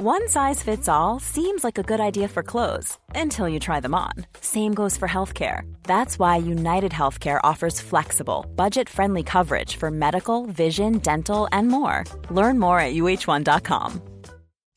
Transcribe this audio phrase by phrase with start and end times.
[0.00, 3.96] One size fits all seems like a good idea for clothes until you try them
[3.96, 4.12] on.
[4.40, 5.62] Same goes for healthcare.
[5.82, 12.04] That's why United Healthcare offers flexible, budget friendly coverage for medical, vision, dental, and more.
[12.30, 14.00] Learn more at uh1.com.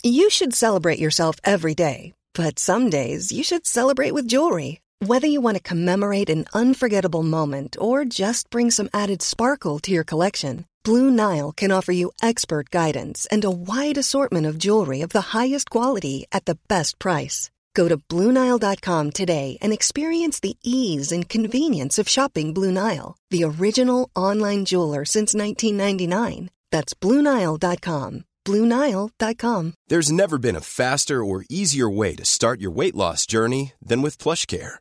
[0.01, 4.81] You should celebrate yourself every day, but some days you should celebrate with jewelry.
[5.05, 9.91] Whether you want to commemorate an unforgettable moment or just bring some added sparkle to
[9.91, 15.01] your collection, Blue Nile can offer you expert guidance and a wide assortment of jewelry
[15.01, 17.51] of the highest quality at the best price.
[17.75, 23.43] Go to BlueNile.com today and experience the ease and convenience of shopping Blue Nile, the
[23.43, 26.49] original online jeweler since 1999.
[26.71, 28.25] That's BlueNile.com.
[28.43, 29.73] BlueNile.com.
[29.87, 34.01] There's never been a faster or easier way to start your weight loss journey than
[34.01, 34.80] with PlushCare.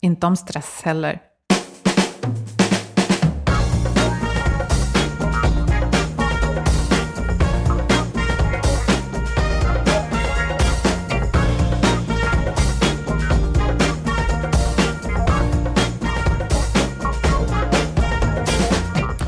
[0.00, 1.20] inte om stress heller.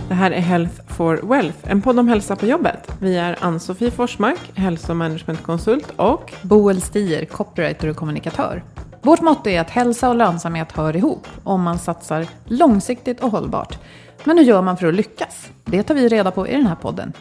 [0.09, 2.93] Det här är Health for Wealth, en podd om hälsa på jobbet.
[3.01, 8.63] Vi är Ann-Sofie Forsmark, hälsomanagementkonsult och Boel Stier, copywriter och kommunikatör.
[9.05, 13.79] Vårt motto är att hälsa och lönsamhet hör ihop om man satsar långsiktigt och hållbart.
[14.25, 15.51] Men hur gör man för att lyckas?
[15.65, 17.13] Det tar vi reda på i den här podden.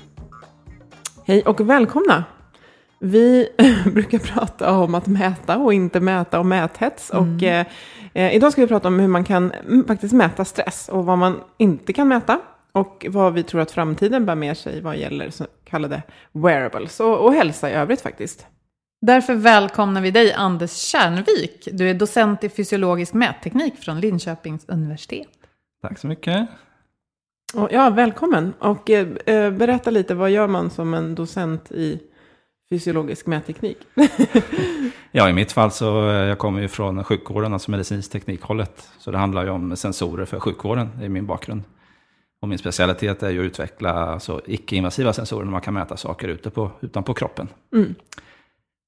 [1.25, 2.23] hej och välkomna!
[2.99, 3.49] Vi
[3.93, 7.09] brukar prata om att mäta och inte mäta och mäthets.
[7.09, 7.65] Och eh,
[8.13, 11.17] eh, idag ska vi prata om hur man kan mm, faktiskt mäta stress och vad
[11.17, 12.39] man inte kan mäta.
[12.71, 17.19] Och vad vi tror att framtiden bär med sig vad gäller så kallade wearables och,
[17.19, 18.47] och hälsa i övrigt faktiskt.
[19.01, 21.67] Därför välkomnar vi dig Anders Kärnvik.
[21.71, 25.27] Du är docent i fysiologisk mätteknik från Linköpings universitet.
[25.81, 26.47] Tack så mycket.
[27.69, 28.53] Ja, välkommen.
[28.59, 31.99] Och eh, eh, berätta lite, vad gör man som en docent i
[32.69, 33.77] fysiologisk mätteknik?
[35.13, 38.89] Ja, i mitt fall så eh, jag kommer ju från sjukvården, alltså medicinsk teknikhållet.
[38.97, 41.63] Så det handlar ju om sensorer för sjukvården, är min bakgrund.
[42.41, 46.27] Och min specialitet är ju att utveckla alltså, icke-invasiva sensorer när man kan mäta saker
[46.27, 47.47] ute på, utanpå kroppen.
[47.73, 47.95] Mm.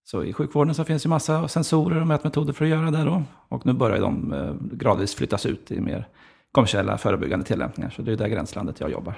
[0.06, 3.24] Så i sjukvården så finns ju massa sensorer och mätmetoder för att göra det då.
[3.50, 6.08] Och nu börjar de eh, gradvis flyttas ut i mer
[6.52, 7.90] kommersiella förebyggande tillämpningar.
[7.90, 9.16] Så det är där gränslandet jag jobbar.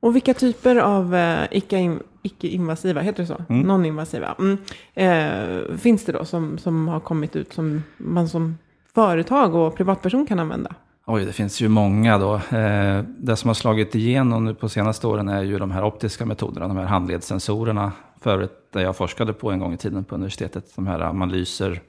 [0.00, 3.44] Och vilka typer av eh, icke- icke-invasiva, heter det så?
[3.48, 3.66] Mm.
[3.66, 4.34] Non-invasiva.
[4.38, 4.58] Mm.
[4.94, 8.58] Eh, finns det då som, som har kommit ut som man som
[8.94, 10.74] företag och privatperson kan använda?
[11.06, 12.34] Oj, det finns ju många då.
[12.34, 16.26] Eh, det som har slagit igenom nu på senaste åren är ju de här optiska
[16.26, 17.92] metoderna, de här handledssensorerna.
[18.22, 21.80] Förut, där jag forskade på en gång i tiden på universitetet, de här man lyser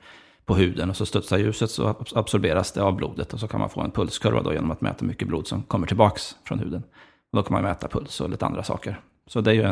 [0.46, 3.70] på huden och så studsar ljuset så absorberas det av blodet och så kan man
[3.70, 6.84] få en pulskurva då genom att mäta mycket blod som kommer tillbaks från huden.
[7.32, 9.00] Och då kan man mäta puls och lite andra saker.
[9.28, 9.64] Så det ju,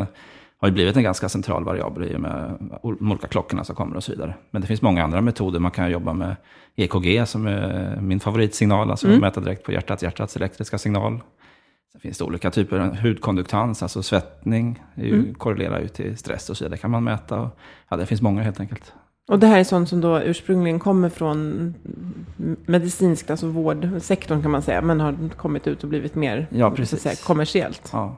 [0.58, 3.96] har ju blivit en ganska central variabel i och med de olika klockorna som kommer
[3.96, 4.34] och så vidare.
[4.50, 5.58] Men det finns många andra metoder.
[5.60, 6.36] Man kan jobba med
[6.76, 9.20] EKG som är min favoritsignal, alltså Mm.
[9.20, 11.20] mäta direkt på hjärtat, hjärtats elektriska signal.
[11.92, 15.34] Sen finns det olika typer av hudkonduktans, alltså svettning, ju, Mm.
[15.34, 16.74] korrelerar ju till stress och så vidare.
[16.76, 17.40] Det kan man mäta.
[17.40, 17.58] Och,
[17.88, 18.92] ja, det finns många helt enkelt.
[19.28, 21.74] Och det här är sånt som då ursprungligen kommer från
[22.66, 27.02] medicinskt, alltså vårdsektorn kan man säga, men har kommit ut och blivit mer Ja, precis.
[27.02, 27.88] säga, kommersiellt.
[27.92, 28.16] Ja.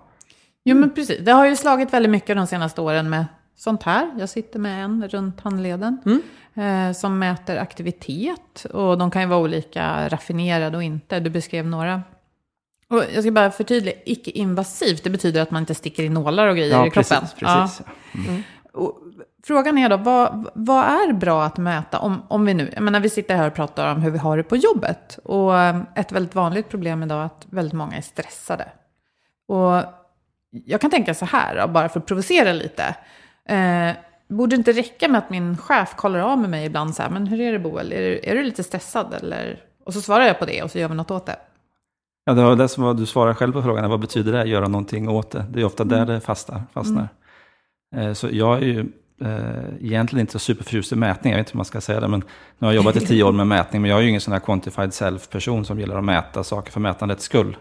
[0.64, 4.10] Jo men precis, det har ju slagit väldigt mycket de senaste åren med sånt här.
[4.18, 6.20] Jag sitter med en runt handleden
[6.54, 8.66] eh, som mäter aktivitet.
[8.72, 11.20] Och de kan ju vara olika raffinerade och inte.
[11.20, 12.02] Du beskrev några.
[12.94, 16.56] Och jag ska bara förtydliga, icke-invasivt, det betyder att man inte sticker in nålar och
[16.56, 17.20] grejer Ja, i kroppen.
[17.20, 17.34] precis.
[17.34, 17.82] precis.
[18.14, 18.32] Ja.
[18.72, 18.98] Och
[19.46, 21.98] frågan är då, vad, vad är bra att mäta?
[21.98, 24.36] Om, om vi nu, jag menar vi sitter här och pratar om hur vi har
[24.36, 25.18] det på jobbet.
[25.24, 25.58] Och
[25.96, 28.68] ett väldigt vanligt problem idag är att väldigt många är stressade.
[29.48, 29.82] Och
[30.50, 32.96] jag kan tänka så här, då, bara för att provocera lite.
[33.48, 33.90] Eh,
[34.28, 37.26] borde inte räcka med att min chef kollar av med mig ibland så här, men
[37.26, 39.60] hur är det Boel, är du, är du lite stressad eller?
[39.84, 41.36] Och så svarar jag på det och så gör vi något åt det.
[42.24, 45.08] Ja, det var det som du svarar själv på frågan, vad betyder det, göra någonting
[45.08, 45.44] åt det?
[45.50, 46.62] Det är ofta där det fastnar.
[46.74, 47.08] fastnar.
[47.96, 48.80] Eh, Så jag är ju
[49.20, 52.08] eh, egentligen inte så superförtjust i mätning, jag vet inte hur man ska säga det,
[52.08, 52.20] men
[52.58, 54.32] nu har jag jobbat i tio år med mätning, men jag är ju ingen sån
[54.32, 57.56] här quantified self-person som gillar att mäta saker för mätandets skull.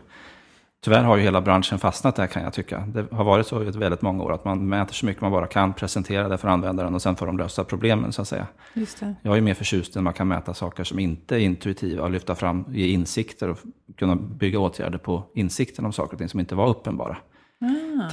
[0.83, 2.83] Tyvärr har ju hela branschen fastnat där kan jag tycka.
[2.88, 5.47] Det har varit så i väldigt många år att man mäter så mycket man bara
[5.47, 8.47] kan, presentera det för användaren och sen får de lösa problemen så att säga.
[8.74, 9.15] Just det.
[9.21, 12.35] Jag är mer förtjust när man kan mäta saker som inte är intuitiva och lyfta
[12.35, 13.57] fram, ge insikter och
[13.95, 17.18] kunna bygga åtgärder på insikten om saker och ting som inte var uppenbara.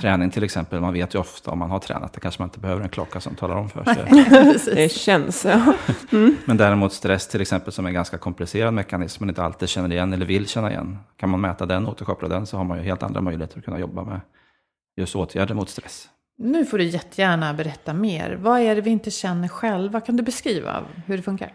[0.01, 2.59] Träning till exempel, man vet ju ofta om man har tränat, det kanske man inte
[2.59, 4.75] behöver en klocka som talar om för sig.
[4.75, 5.45] Det känns.
[5.45, 5.75] Ja.
[6.45, 9.93] Men däremot stress till exempel som är en ganska komplicerad mekanism, man inte alltid känner
[9.93, 10.99] igen eller vill känna igen.
[11.17, 13.65] Kan man mäta den och återkoppla den så har man ju helt andra möjligheter att
[13.65, 14.21] kunna jobba med
[14.97, 16.09] just åtgärder mot stress.
[16.39, 18.39] Nu får du jättegärna berätta mer.
[18.41, 20.01] Vad är det vi inte känner själva?
[20.01, 21.53] Kan du beskriva hur det funkar?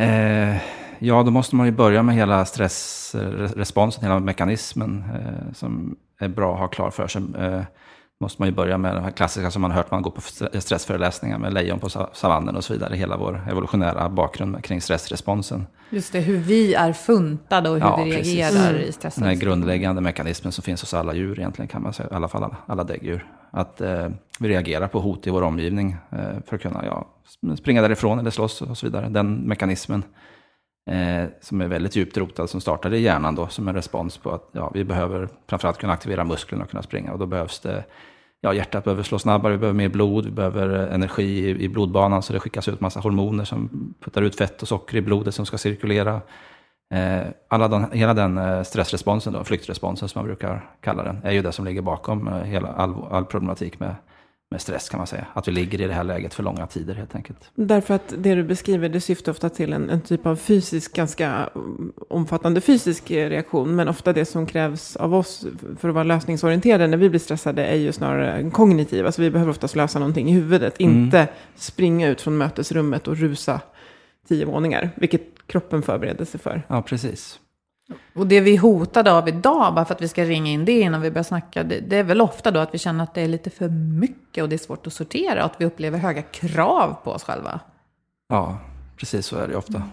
[0.00, 0.56] Eh,
[0.98, 6.52] ja, då måste man ju börja med hela stressresponsen, hela mekanismen eh, som är bra
[6.54, 7.22] att ha klar för sig.
[7.38, 7.60] Eh,
[8.20, 10.18] måste man ju börja med det här klassiska som man har hört man går på
[10.20, 12.96] st- stressföreläsningar med lejon på sa- savannen och så vidare.
[12.96, 15.66] Hela vår evolutionära bakgrund kring stressresponsen.
[15.90, 19.34] Just det, hur vi är funtade och hur Ja, vi reagerar i Den här stressade
[19.34, 22.56] grundläggande mekanismen som finns hos alla djur egentligen kan man säga, i alla fall alla,
[22.66, 23.26] alla däggdjur.
[23.50, 27.06] Att eh, vi reagerar på hot i vår omgivning eh, för att kunna ja,
[27.56, 29.08] springa därifrån eller slåss och så vidare.
[29.08, 30.02] Den mekanismen
[30.90, 34.30] eh, som är väldigt djupt rotad som startade i hjärnan då som en respons på
[34.30, 37.84] att ja, vi behöver framförallt kunna aktivera musklerna och kunna springa och då behövs det
[38.44, 42.22] Ja, hjärtat behöver slå snabbare, vi behöver mer blod, vi behöver energi i, i blodbanan
[42.22, 45.46] så det skickas ut massa hormoner som puttar ut fett och socker i blodet som
[45.46, 46.20] ska cirkulera.
[46.94, 51.32] Eh, alla den, hela den eh, stressresponsen, då, flyktresponsen som man brukar kalla den, är
[51.32, 53.94] ju det som ligger bakom eh, hela all, all problematik med,
[54.50, 55.26] med stress kan man säga.
[55.32, 57.50] Att vi ligger i det här läget för långa tider helt enkelt.
[57.54, 61.50] Därför att det du beskriver, det syftar ofta till en, en typ av fysisk, ganska
[61.54, 63.76] um, omfattande fysisk eh, reaktion.
[63.76, 65.46] Men ofta det som krävs av oss
[65.78, 69.06] för att vara lösningsorienterade när vi blir stressade är ju snarare kognitiv.
[69.06, 70.94] Alltså vi behöver oftast lösa någonting i huvudet, Mm.
[71.04, 73.60] inte springa ut från mötesrummet och rusa
[74.28, 76.62] tio våningar, vilket kroppen förbereder sig för.
[76.68, 77.40] Ja, precis.
[78.14, 80.80] Och det vi är hotade av idag, bara för att vi ska ringa in det
[80.80, 83.20] innan vi börjar snacka, det, det är väl ofta då att vi känner att det
[83.20, 86.22] är lite för mycket och det är svårt att sortera och att vi upplever höga
[86.22, 87.60] krav på oss själva.
[88.28, 88.58] Ja,
[88.96, 89.76] precis så är det ofta.
[89.76, 89.88] Mm.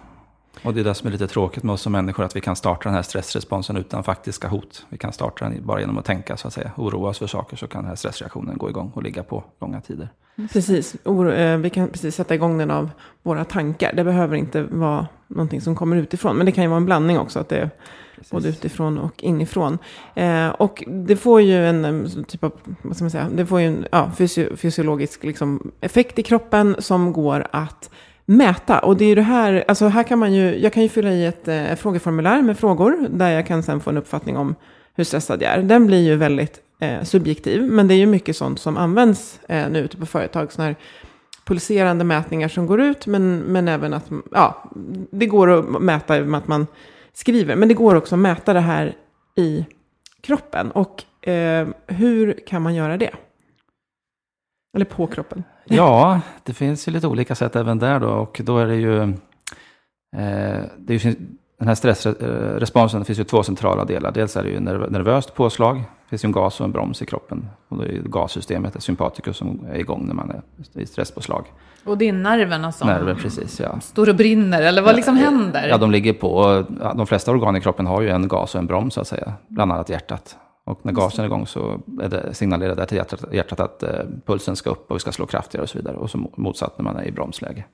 [0.64, 2.56] Och det är det som är lite tråkigt med oss som människor, att vi kan
[2.56, 4.86] starta den här stressresponsen utan faktiska hot.
[4.90, 6.72] Vi kan starta den bara genom att tänka, så att säga.
[6.78, 9.82] Oroa oss för saker så kan den här stressreaktionen gå igång och ligga på långa
[9.82, 10.10] tider.
[10.54, 12.90] Precis, Oro, eh, vi kan precis sätta igång den av
[13.24, 13.94] våra tankar.
[13.94, 17.20] Det behöver inte vara någonting som kommer utifrån, men det kan ju vara en blandning
[17.20, 17.70] också, att det är
[18.32, 19.78] både utifrån och inifrån.
[20.16, 22.52] Eh, och det får ju en em, typ av,
[22.82, 26.76] vad ska man säga, det får ju en ja, fysio, fysiologisk liksom, effekt i kroppen
[26.80, 27.90] som går att
[28.32, 28.80] mäta.
[28.80, 31.12] Och det är ju det här, alltså här kan man ju, jag kan ju fylla
[31.12, 34.56] i ett eh, frågeformulär med frågor, där jag kan sen få en uppfattning om
[34.94, 35.64] hur stressad jag är.
[35.64, 39.70] Den blir ju väldigt eh, subjektiv, men det är ju mycket sånt som används eh,
[39.70, 40.52] nu ute på företag.
[40.52, 40.76] Såna här
[41.46, 44.72] pulserande mätningar som går ut, men, men även att ja,
[45.12, 46.68] det går att mäta med att man
[47.14, 47.56] skriver.
[47.56, 48.96] Men det går också att mäta det här
[49.36, 49.66] i
[50.22, 50.72] kroppen.
[50.72, 53.12] Och eh, hur kan man göra det?
[54.76, 55.44] Eller på kroppen.
[55.66, 58.10] Ja, det finns ju lite olika sätt även där då.
[58.10, 59.02] Och då är det ju...
[60.18, 61.16] Eh, det är ju
[61.60, 64.12] den här stressresponsen, det finns ju två centrala delar.
[64.12, 65.76] Dels är det ju nerv- nervöst påslag.
[65.78, 67.50] Det finns ju en gas och en broms i kroppen.
[67.68, 70.42] Och det är ju gassystemet, det sympaticus, som är igång när man är
[70.82, 71.46] i stresspåslag.
[71.86, 73.80] Och det är nerverna som Nerver, precis, ja.
[73.80, 75.68] står och brinner, eller vad liksom händer?
[75.68, 76.64] Ja, de ligger på,
[76.96, 79.34] de flesta organ i kroppen har ju en gas och en broms så att säga.
[79.48, 80.38] Bland annat hjärtat.
[80.66, 84.06] Och när gasen är igång så är det, signalerar det till hjärtat, hjärtat att eh,
[84.26, 85.98] pulsen ska upp och vi ska slå kraftigare och så vidare.
[85.98, 87.66] Och så motsatt när man är i bromsläge.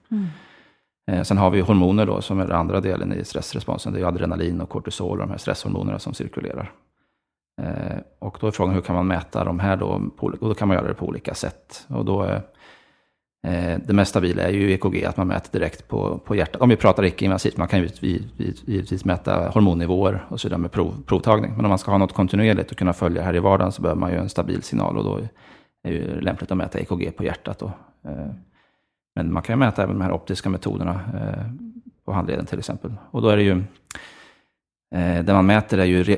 [1.11, 3.93] Eh, sen har vi hormoner då som är den andra delen i stressresponsen.
[3.93, 6.71] Det är ju adrenalin och kortisol och de här stresshormonerna som cirkulerar.
[7.61, 10.01] Eh, och då är frågan hur kan man mäta de här då?
[10.17, 11.85] På, och då kan man göra det på olika sätt.
[11.89, 12.41] Och då
[13.47, 16.61] Eh, det mest stabila är ju EKG, att man mäter direkt på, på hjärtat.
[16.61, 20.71] Om vi pratar icke-invasivt, man kan ju givetvis, givetvis mäta hormonnivåer och så vidare med
[20.71, 21.53] prov, provtagning.
[21.55, 23.99] Men om man ska ha något kontinuerligt och kunna följa här i vardagen så behöver
[23.99, 27.23] man ju en stabil signal och då är det ju lämpligt att mäta EKG på
[27.23, 27.59] hjärtat.
[27.59, 27.65] Då.
[28.05, 28.31] Eh,
[29.15, 31.51] men man kan ju mäta även de här optiska metoderna eh,
[32.05, 32.93] på handleden till exempel.
[33.11, 33.63] Och då är det ju
[35.25, 36.17] det man mäter är ju,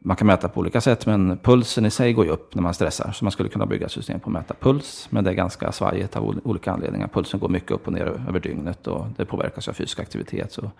[0.00, 2.74] man kan mäta på olika sätt, men pulsen i sig går ju upp när man
[2.74, 3.12] stressar.
[3.12, 5.72] Så man skulle kunna bygga ett system på att mäta puls, men det är ganska
[5.72, 7.08] svajigt av ol- olika anledningar.
[7.08, 10.52] Pulsen går mycket upp och ner över dygnet och det påverkas av fysisk aktivitet.
[10.52, 10.70] Så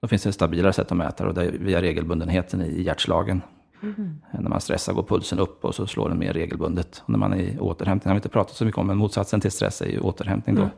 [0.00, 3.42] då finns det ett stabilare sätt att mäta och det är via regelbundenheten i hjärtslagen.
[3.82, 7.02] Eh, När man stressar går pulsen upp och så slår den mer regelbundet.
[7.04, 9.40] Och när man är i återhämtning, har vi inte pratat så mycket om, men motsatsen
[9.40, 10.68] till stress är ju återhämtning då.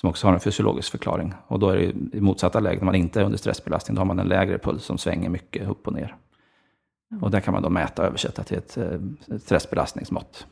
[0.00, 1.34] Som också har en fysiologisk förklaring.
[1.46, 4.06] Och då är det i motsatta lägen, när man inte är under stressbelastning, då har
[4.06, 6.16] man en lägre puls som svänger mycket upp och ner.
[7.22, 10.46] Och där kan man då mäta och översätta till ett, eh, ett stressbelastningsmått.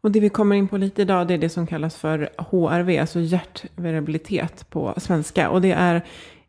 [0.00, 2.98] Och det vi kommer in på lite idag, det är det som kallas för HRV,
[2.98, 5.50] alltså hjärtvariabilitet på svenska.
[5.50, 6.04] Och det är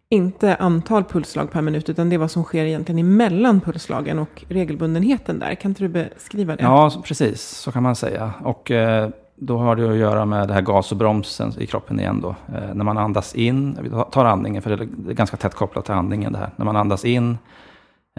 [0.10, 4.44] inte antal pulsslag per minut, utan det är vad som sker egentligen emellan pulsslagen och
[4.48, 5.56] regelbundenheten där.
[5.56, 6.64] Kan inte du beskriva det?
[6.64, 7.42] Ja, precis.
[7.42, 8.34] Så kan man säga.
[8.44, 9.10] Och eh,
[9.44, 12.30] då har det att göra med det här gas och bromsen i kroppen igen då.
[12.30, 15.94] Eh, när man andas in, vi tar andningen, för det är ganska tätt kopplat till
[15.94, 16.50] andningen det här.
[16.56, 17.38] När man andas in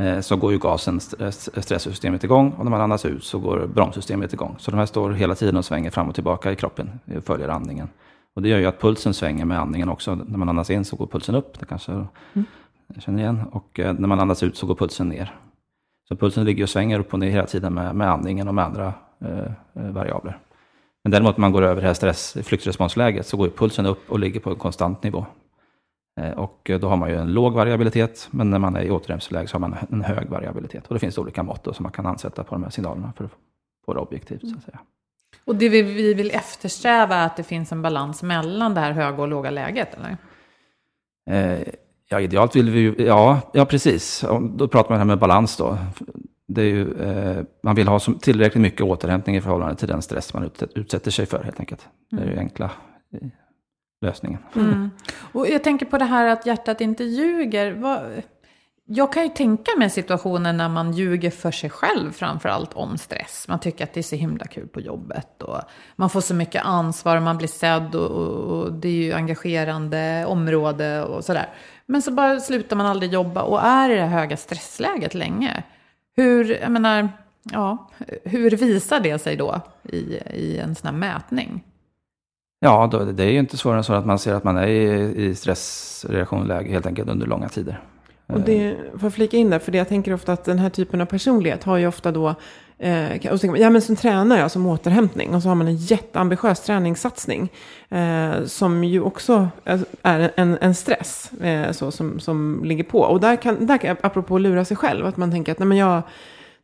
[0.01, 1.01] eh, så går ju gasen,
[1.31, 4.55] stresssystemet igång och när man andas ut så går bromssystemet igång.
[4.59, 6.91] Så de här står hela tiden och svänger fram och tillbaka i kroppen,
[7.25, 7.89] följer andningen.
[8.35, 10.15] Och det gör ju att pulsen svänger med andningen också.
[10.15, 12.09] När man andas in så går pulsen upp, det kanske mm.
[12.95, 13.43] jag känner igen.
[13.53, 15.35] Och eh, när man andas ut så går pulsen ner.
[16.09, 18.65] Så pulsen ligger och svänger upp och ner hela tiden med, med andningen och med
[18.65, 19.39] andra eh,
[19.75, 20.39] eh variabler.
[21.05, 24.19] Men däremot när man går över det här stress, flyktresponsläget så går pulsen upp och
[24.19, 25.27] ligger på en konstant nivå.
[26.21, 29.49] Eh, och då har man ju en låg variabilitet, men när man är i återhämtningsläge
[29.49, 30.87] så har man en hög variabilitet.
[30.87, 33.31] Och det finns olika mått som man kan ansätta på de här signalerna för att
[33.87, 34.41] få det objektivt.
[34.41, 34.79] Så att säga.
[35.45, 38.93] Och det vi, vi vill eftersträva är att det finns en balans mellan det här
[38.93, 40.17] höga och låga läget, eller?
[41.31, 41.69] Eh,
[42.09, 44.25] ja, idealt vill vi ju, ja, ja precis.
[44.55, 45.79] Då pratar man här med balans då.
[46.49, 50.03] Det är ju, eh, man vill ha som, tillräckligt mycket återhämtning i förhållande till den
[50.03, 51.89] stress man utsätter sig för helt enkelt.
[52.11, 52.71] Det är ju enkla
[53.13, 53.29] eh,
[54.03, 54.39] lösningen.
[54.55, 54.91] Mm.
[55.33, 57.73] Och jag tänker på det här att hjärtat inte ljuger.
[57.73, 58.01] Vad,
[58.85, 62.99] jag kan ju tänka mig situationen när man ljuger för sig själv framför allt om
[62.99, 63.45] stress.
[63.49, 65.61] Man tycker att det är så himla kul på jobbet och
[65.97, 70.25] man får så mycket ansvar och man blir sedd och, och det är ju engagerande
[70.27, 71.49] område och sådär.
[71.87, 75.63] Men så bara slutar man aldrig jobba och är i det höga stressläget länge.
[76.17, 77.09] Hur, jag menar,
[77.43, 77.91] ja,
[78.25, 79.97] hur visar det sig då i,
[80.35, 81.65] i en sån här mätning?
[82.61, 84.67] Ja, då, det är ju inte svårare än så att man ser att man är
[84.67, 87.81] i, i stressreaktionsläge helt enkelt under långa tider.
[88.27, 90.71] Och det, för att flika in där, för det jag tänker ofta att den här
[90.71, 92.35] typen av personlighet har ju ofta då,
[92.83, 95.55] eh, och så tänker man, ja men som tränar jag som återhämtning, och så har
[95.55, 97.53] man en jätteambitiös träningssatsning,
[97.89, 99.49] eh, som ju också
[100.03, 103.01] är en, en stress eh, så, som, som ligger på.
[103.01, 105.79] Och där kan, där, apropå att lura sig själv, att man tänker att nej men
[105.79, 106.03] jag,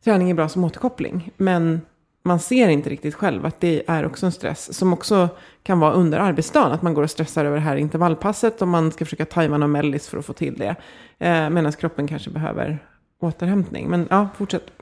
[0.03, 1.81] träning är bra som återkoppling, men
[2.23, 5.29] man ser inte riktigt själv att det är också en stress som också
[5.63, 6.71] kan vara under arbetsdagen.
[6.71, 9.71] Att man går och stressar över det här intervallpasset och man ska försöka tajma någon
[9.71, 10.75] mellis för att få till det.
[11.19, 12.79] Eh, Medan kroppen kanske behöver
[13.19, 13.89] återhämtning.
[13.89, 14.71] Men ja, fortsätt.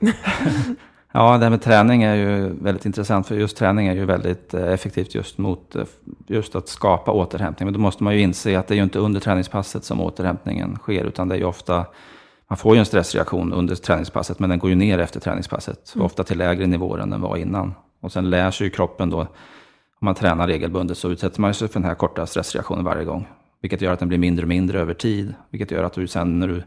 [1.12, 3.26] ja, det här med träning är ju väldigt intressant.
[3.26, 5.84] För just träning är ju väldigt eh, effektivt just mot eh,
[6.26, 7.66] just att skapa återhämtning.
[7.66, 10.76] Men då måste man ju inse att det är ju inte under träningspasset som återhämtningen
[10.76, 11.04] sker.
[11.04, 11.86] Utan det är ju ofta
[12.48, 15.92] man får ju en stressreaktion under träningspasset, men den går ju ner efter träningspasset.
[15.94, 16.04] Mm.
[16.04, 17.74] Ofta till lägre nivåer än den var innan.
[18.00, 19.28] Och sen lär sig ju kroppen då, om
[20.00, 23.28] man tränar regelbundet så utsätter man sig för den här korta stressreaktionen varje gång.
[23.60, 25.34] Vilket gör att den blir mindre och mindre över tid.
[25.50, 26.62] Vilket gör att du sen när du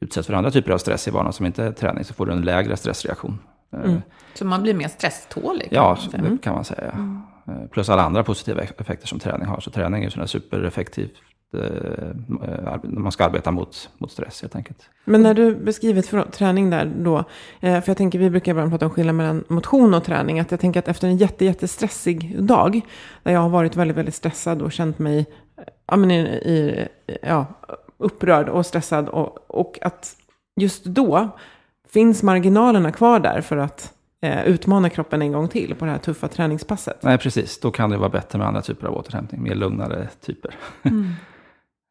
[0.00, 2.32] utsätts för andra typer av stress i vardagen som inte är träning så får du
[2.32, 3.38] en lägre stressreaktion.
[3.72, 4.02] Mm.
[4.34, 5.68] Så man blir mer stresstålig?
[5.70, 6.90] Ja, det kan man säga.
[6.90, 7.22] Mm.
[7.48, 9.60] Eh, plus alla andra positiva effekter som träning har.
[9.60, 11.12] Så träning är ju supereffektivt
[11.54, 14.90] eh, man ska arbeta mot, mot stress helt enkelt.
[15.04, 17.18] Men när du beskriver för, träning där då,
[17.60, 20.50] eh, för jag tänker vi brukar ibland prata om skillnad mellan motion och träning, att
[20.50, 22.80] jag tänker att efter en jätte, jättestressig dag,
[23.22, 25.26] där jag har varit väldigt, väldigt stressad och känt mig
[25.86, 26.88] ja, men i, i,
[27.22, 27.46] ja,
[27.98, 30.16] upprörd och stressad, och, och att
[30.60, 31.30] just då
[31.96, 35.98] finns marginalerna kvar där för att eh, utmana kroppen en gång till på det här
[35.98, 37.02] tuffa träningspasset.
[37.02, 37.60] Nej, precis.
[37.60, 40.54] Då kan det vara bättre med andra typer av återhämtning, mer lugnare typer.
[40.82, 41.12] Mm.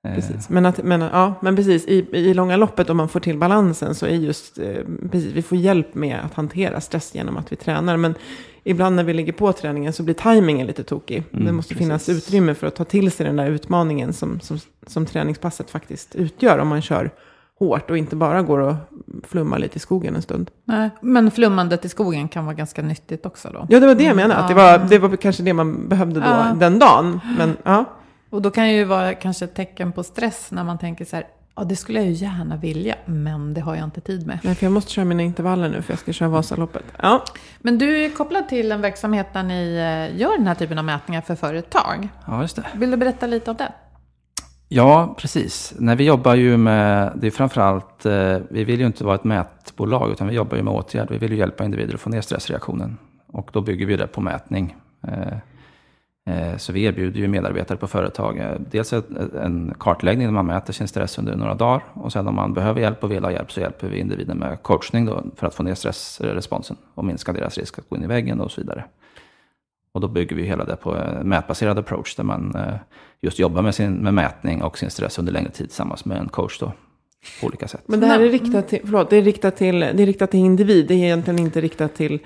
[0.07, 0.15] Eh.
[0.15, 0.49] Precis.
[0.49, 3.95] Men, att, men, ja, men precis, i, i långa loppet om man får till balansen
[3.95, 4.75] så är just, eh,
[5.11, 7.97] precis, vi får hjälp med att hantera stress genom att vi tränar.
[7.97, 8.15] Men
[8.63, 11.23] ibland när vi ligger på träningen så blir tajmingen lite tokig.
[11.33, 11.87] Mm, det måste precis.
[11.87, 16.15] finnas utrymme för att ta till sig den där utmaningen som, som, som träningspasset faktiskt
[16.15, 17.11] utgör om man kör
[17.59, 18.75] hårt och inte bara går och
[19.23, 20.51] flummar lite i skogen en stund.
[20.65, 23.67] Nej, men flummandet i skogen kan vara ganska nyttigt också då.
[23.69, 24.35] Ja, det var det jag menade.
[24.35, 26.55] Att det, var, det var kanske det man behövde då ja.
[26.59, 27.19] den dagen.
[27.37, 27.85] Men, ja.
[28.29, 31.15] Och då kan det ju vara kanske ett tecken på stress när man tänker så
[31.15, 34.39] här, ja det skulle jag ju gärna vilja, men det har jag inte tid med.
[34.43, 36.83] Nej, för jag måste köra mina intervaller nu för jag ska köra Vasaloppet.
[37.01, 37.23] Ja.
[37.59, 40.85] Men du är kopplad till en verksamhet där ni eh, gör den här typen av
[40.85, 42.09] mätningar för företag.
[42.27, 42.65] Ja, just det.
[42.73, 43.71] Vill du berätta lite om det?
[44.67, 45.73] Ja, precis.
[45.79, 49.23] Nej, vi jobbar ju med, det är framförallt, eh, vi vill ju inte vara ett
[49.23, 51.09] mätbolag, utan vi jobbar ju med åtgärd.
[51.09, 52.97] Vi vill ju hjälpa individer att få ner stressreaktionen.
[53.27, 54.75] Och då bygger vi det på mätning.
[55.07, 55.37] Eh,
[56.35, 60.87] eh, så vi erbjuder ju medarbetare på företag dels en kartläggning där man mäter sin
[60.87, 61.83] stress under några dagar.
[61.93, 64.63] Och sen om man behöver hjälp och vill ha hjälp så hjälper vi individen med
[64.63, 68.07] coachning då för att få ner stressresponsen och minska deras risk att gå in i
[68.07, 68.83] väggen och så vidare.
[69.91, 72.75] Och då bygger vi hela det på en mätbaserad approach där man eh,
[73.25, 76.29] just jobbar med, sin, med mätning och sin stress under längre tid tillsammans med en
[76.29, 76.73] coach då
[77.41, 77.83] på olika sätt.
[77.85, 80.39] Men det här är riktat till, förlåt, det är riktat till, det är riktat till
[80.39, 82.19] individ, det är egentligen inte riktat till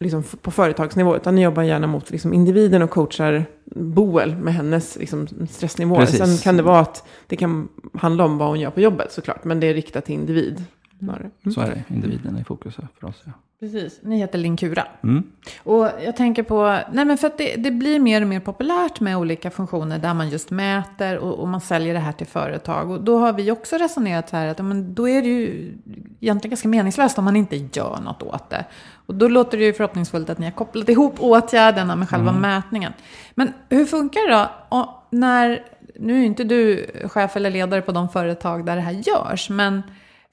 [0.00, 3.44] liksom, på företagsnivå, utan ni jobbar gärna mot liksom, individen och coachar
[3.76, 6.00] Boel med hennes liksom, stressnivåer.
[6.00, 6.18] Precis.
[6.18, 9.44] Sen kan det vara att det kan handla om vad hon gör på jobbet såklart,
[9.44, 10.64] men det är riktat till individ.
[10.98, 11.30] snarare.
[11.54, 13.22] Så är det, individen är i fokus för oss.
[13.24, 13.32] Ja.
[13.62, 14.86] Precis, ni heter Linkura.
[15.02, 15.22] Mm.
[15.62, 19.00] Och jag tänker på, nej men för att det, det blir mer och mer populärt
[19.00, 22.90] med olika funktioner där man just mäter och, och man säljer det här till företag.
[22.90, 25.74] Och då har vi också resonerat så här att men då är det ju
[26.20, 28.64] egentligen ganska meningslöst om man inte gör något åt det.
[29.06, 32.92] Och då låter det ju förhoppningsfullt att ni har kopplat ihop åtgärderna med själva mätningen.
[33.34, 34.76] Men hur funkar det då?
[34.76, 35.64] Och när,
[35.94, 39.82] nu är inte du chef eller ledare på de företag där det här görs, men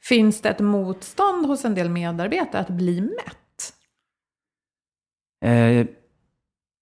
[0.03, 3.73] finns det ett motstånd hos en del medarbetare att bli mätt?
[5.45, 5.85] Eh,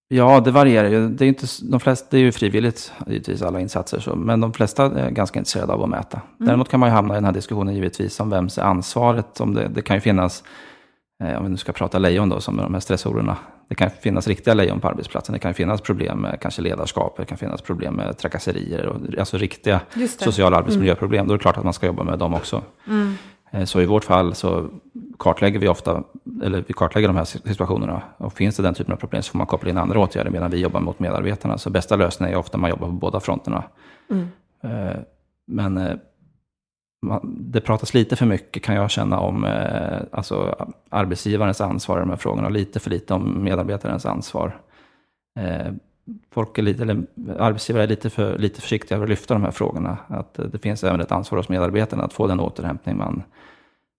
[0.08, 1.08] ja, det varierar ju.
[1.08, 4.00] Det är, inte, de flesta, det är ju frivilligt, givetvis, alla insatser.
[4.00, 6.20] Så, men de flesta är ganska intresserade av att mäta.
[6.38, 9.40] Däremot kan man ju hamna i den här diskussionen givetvis om vems är ansvaret.
[9.40, 10.44] Om det, det kan ju finnas,
[11.20, 13.36] om vi nu ska prata lejon då, som de här stressorerna.
[13.68, 15.32] Det kan finnas riktiga lejon på arbetsplatsen.
[15.32, 17.16] Det kan finnas problem med kanske ledarskap.
[17.16, 18.86] Det kan finnas problem med trakasserier.
[18.86, 19.80] Och, alltså riktiga
[20.24, 21.26] sociala arbetsmiljöproblem.
[21.26, 22.62] Då är det klart att man ska jobba med dem också.
[23.50, 24.68] Eh, Så i vårt fall så
[25.18, 26.02] kartlägger vi ofta,
[26.42, 28.02] eller vi kartlägger de här situationerna.
[28.16, 30.50] Och finns det den typen av problem så får man koppla in andra åtgärder medan
[30.50, 31.58] vi jobbar mot medarbetarna.
[31.58, 33.62] Så bästa lösningen är ofta man jobbar på båda fronterna.
[34.62, 34.96] Eh,
[35.46, 35.98] Men eh, man,
[37.24, 42.10] det pratas lite för mycket kan jag känna om eh, alltså, arbetsgivarens ansvar i de
[42.10, 42.48] här frågorna.
[42.48, 44.60] Lite för lite om medarbetarens ansvar.
[45.40, 45.72] Eh,
[46.30, 47.02] Folk är lite, eller
[47.38, 49.98] arbetsgivare är lite, för, lite försiktiga att lyfta de här frågorna.
[50.06, 53.22] Att eh, det finns även ett ansvar hos medarbetarna att få den återhämtning man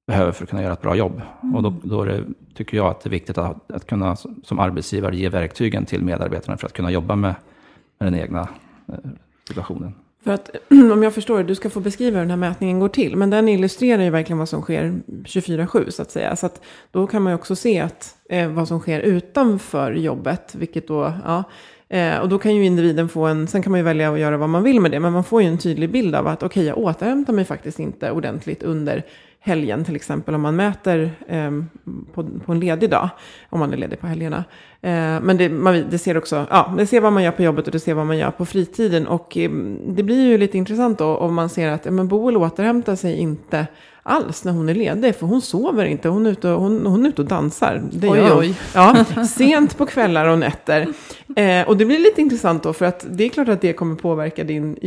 [0.07, 1.21] behöver för att kunna göra ett bra jobb.
[1.55, 4.59] Och då, då det, tycker jag att det är viktigt att, att kunna som som
[4.59, 7.35] arbetsgivare ge verktygen till medarbetarna för att kunna jobba med,
[7.99, 8.47] med den egna
[8.87, 8.95] eh,
[9.47, 9.93] situationen.
[10.23, 12.89] För att om jag förstår det, du ska få beskriva hur den här mätningen går
[12.89, 13.15] till.
[13.15, 16.35] Men den illustrerar ju verkligen vad som sker 24-7 så att säga.
[16.35, 16.61] Så att
[16.91, 20.55] då kan man ju också se att, eh, vad som sker utanför jobbet.
[20.55, 21.43] Vilket då, ja.
[21.89, 24.37] Eh, och då kan ju individen få en, sen kan man ju välja att göra
[24.37, 24.99] vad man vill med det.
[24.99, 28.11] Men man får ju en tydlig bild av att okej, jag återhämtar mig faktiskt inte
[28.11, 29.03] ordentligt under
[29.39, 30.35] helgen till exempel.
[30.35, 31.51] Om man mäter eh,
[32.13, 33.09] på, på en ledig dag.
[33.49, 34.43] Om man är ledig på helgerna.
[34.81, 37.65] Eh, men det, man, det ser också, ja, det ser vad man gör på jobbet
[37.65, 39.07] och det ser vad man gör på fritiden.
[39.07, 39.51] Och eh,
[39.87, 43.17] det blir ju lite intressant då om man ser att ja, men Boel återhämtar sig
[43.17, 43.67] inte
[44.03, 45.15] alls när hon är ledig.
[45.15, 47.81] För hon sover inte, hon är ute och, hon, hon är ute och dansar.
[47.91, 48.55] Det Oj, oj.
[48.73, 50.87] Ja, sent på kvällar och nätter.
[51.35, 53.95] Eh, och det blir lite intressant då för att det är klart att det kommer
[53.95, 54.77] påverka din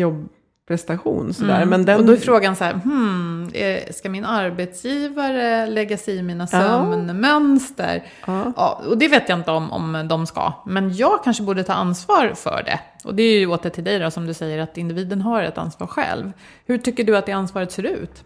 [0.72, 1.34] jobbprestation.
[1.34, 1.64] Sådär.
[1.64, 6.16] Men den, Och då är frågan så här, hmm, eh, ska min arbetsgivare lägga sig
[6.16, 8.02] i mina sömnmönster?
[8.26, 8.52] Ja.
[8.56, 10.52] Ja, och det vet jag inte om, om de ska.
[10.66, 12.80] Men jag kanske borde ta ansvar för det.
[13.04, 15.58] Och det är ju åter till dig då, som du säger, att individen har ett
[15.58, 16.32] ansvar själv.
[16.66, 18.24] Hur tycker du att det ansvaret ser ut?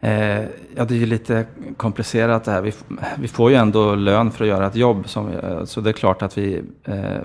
[0.00, 0.44] Eh,
[0.76, 1.46] ja, det är ju lite
[1.76, 2.62] komplicerat det här.
[2.62, 2.72] Vi,
[3.18, 5.08] vi får ju ändå lön för att göra ett jobb.
[5.08, 7.16] Som, eh, så det är klart att vi eh,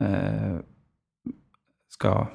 [0.00, 0.56] eh,
[1.88, 2.26] ska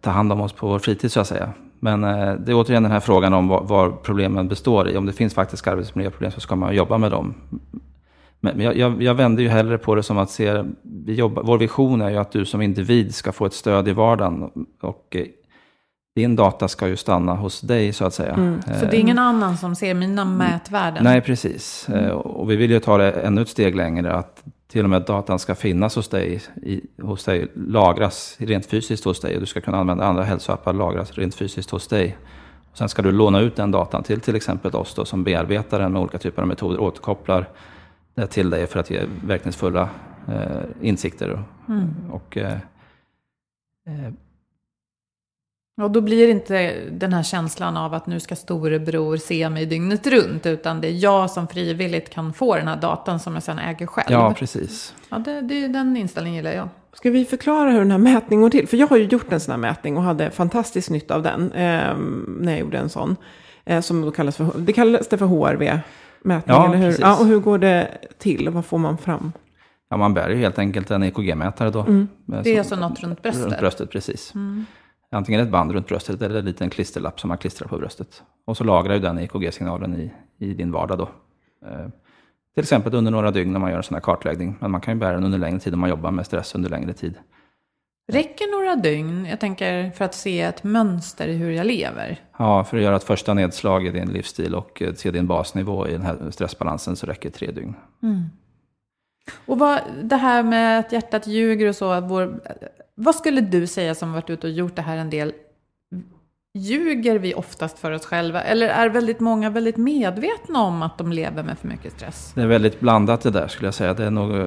[0.00, 1.52] ta hand om oss på vår fritid så att säga.
[1.80, 4.96] Men eh, det är återigen den här frågan om vad problemen består i.
[4.96, 7.34] Om det finns faktiska arbetsmiljöproblem så ska man jobba med dem.
[8.40, 11.58] Men jag, jag, jag vänder ju hellre på det som att se, vi jobbar, vår
[11.58, 14.50] vision är ju att du som individ ska få ett stöd i vardagen.
[14.82, 15.26] Och eh,
[16.16, 18.58] din data ska ju stanna hos dig så att säga.
[18.80, 21.04] Så det är ingen annan som ser mina mätvärden?
[21.04, 21.88] Nej, precis.
[21.88, 24.14] Eh, Och vi vill ju ta det ännu ett steg längre.
[24.14, 29.04] Att till och med datan ska finnas hos dig, i, hos dig, lagras rent fysiskt
[29.04, 29.34] hos dig.
[29.34, 32.16] Och du ska kunna använda andra hälsoappar, lagras rent fysiskt hos dig.
[32.70, 35.78] Och sen ska du låna ut den datan till till exempel oss då, som bearbetar
[35.78, 37.48] den med olika typer av metoder, återkopplar
[38.14, 39.88] det till dig för att ge verkningsfulla
[40.28, 41.30] eh, insikter.
[41.30, 41.40] Och,
[42.14, 42.58] och eh,
[43.86, 44.12] eh,
[45.82, 50.06] Och då blir inte den här känslan av att nu ska storebror se mig dygnet
[50.06, 53.58] runt, utan det är jag som frivilligt kan få den här datan som jag sedan
[53.58, 54.06] äger själv.
[54.10, 54.94] ja, precis.
[55.08, 56.68] Ja, det, det, den inställningen gillar jag.
[56.92, 58.68] Ska vi förklara hur den här mätningen går till?
[58.68, 61.52] För jag har ju gjort en sån här mätning och hade fantastisk nytta av den
[61.52, 61.96] eh,
[62.38, 63.16] när jag gjorde en sån.
[63.64, 66.86] Eh, som då kallas för, det kallas det för HRV-mätning, Ja, eller hur?
[66.88, 67.00] precis.
[67.00, 68.48] Ja, och hur går det till?
[68.48, 69.32] Vad får man fram?
[69.90, 71.80] Ja, man bär ju helt enkelt en EKG-mätare då.
[71.80, 72.08] Mm.
[72.32, 73.44] Eh, Det är alltså något runt bröstet?
[73.44, 74.32] Runt bröstet, precis.
[75.14, 78.22] Antingen ett band runt bröstet eller en liten klisterlapp som man klistrar på bröstet.
[78.44, 81.08] Och så lagrar ju den EKG-signalen i, i din vardag då.
[81.68, 81.88] Eh,
[82.54, 84.56] till exempel under några dygn när man gör en sån här kartläggning.
[84.60, 86.70] Men man kan ju bära den under längre tid om man jobbar med stress under
[86.70, 87.14] längre tid.
[88.12, 92.20] Räcker några dygn, jag tänker, för att se ett mönster i hur jag lever?
[92.38, 95.88] Ja, för att göra ett första nedslag i din livsstil och eh, se din basnivå
[95.88, 97.74] i den här stressbalansen så räcker tre dygn.
[99.46, 102.40] Och vad, det här med att hjärtat ljuger och så, vår,
[102.94, 105.32] vad skulle du säga som varit ute och gjort det här en del?
[106.58, 108.42] Ljuger vi oftast för oss själva?
[108.42, 112.32] Eller är väldigt många väldigt medvetna om att de lever med för mycket stress?
[112.34, 113.94] Det är väldigt blandat det där skulle jag säga.
[113.94, 114.46] Det är nog eh,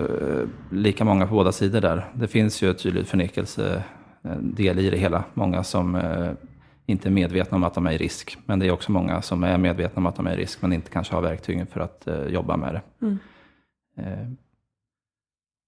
[0.72, 2.12] lika många på båda sidor där.
[2.14, 3.84] Det finns ju ett tydligt förnekelse
[4.40, 5.24] del i det hela.
[5.34, 6.32] Många som eh,
[6.86, 8.38] inte är medvetna om att de är i risk.
[8.46, 10.74] Men det är också många som är medvetna om att de är i risk men
[10.74, 13.06] inte kanske har verktygen för att eh, jobba med det.
[13.06, 13.18] Mm.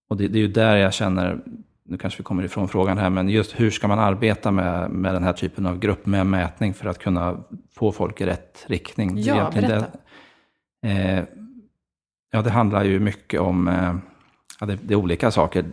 [0.09, 1.39] Och det, det, är ju där jag känner,
[1.83, 5.13] nu kanske vi kommer ifrån frågan här, men just hur ska man arbeta med, med
[5.13, 7.37] den här typen av grupp med mätning för att kunna
[7.71, 9.17] få folk i rätt riktning?
[9.17, 9.85] Ja, berätta.
[10.81, 11.23] Det, eh,
[12.31, 13.95] ja, det handlar ju mycket om, eh,
[14.59, 15.65] ja, det, det, är olika saker.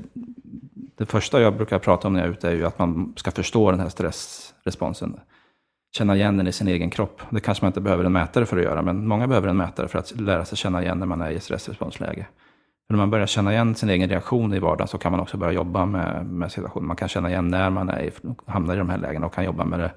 [0.97, 3.31] Det första jag brukar prata om när jag är ute är ju att man ska
[3.31, 5.21] förstå den här stressresponsen.
[5.97, 7.23] Känna igen den i sin egen kropp.
[7.31, 9.89] Det kanske man inte behöver en mätare för att göra, men många behöver en mätare
[9.89, 12.27] för att lära sig känna igen när man är i stressresponsläge.
[12.87, 15.37] För när man börjar känna igen sin egen reaktion i vardagen så kan man också
[15.37, 16.87] börja jobba med, med situationen.
[16.87, 18.11] Man kan känna igen när man är
[18.47, 19.93] hamnar i de här lägena och kan jobba med det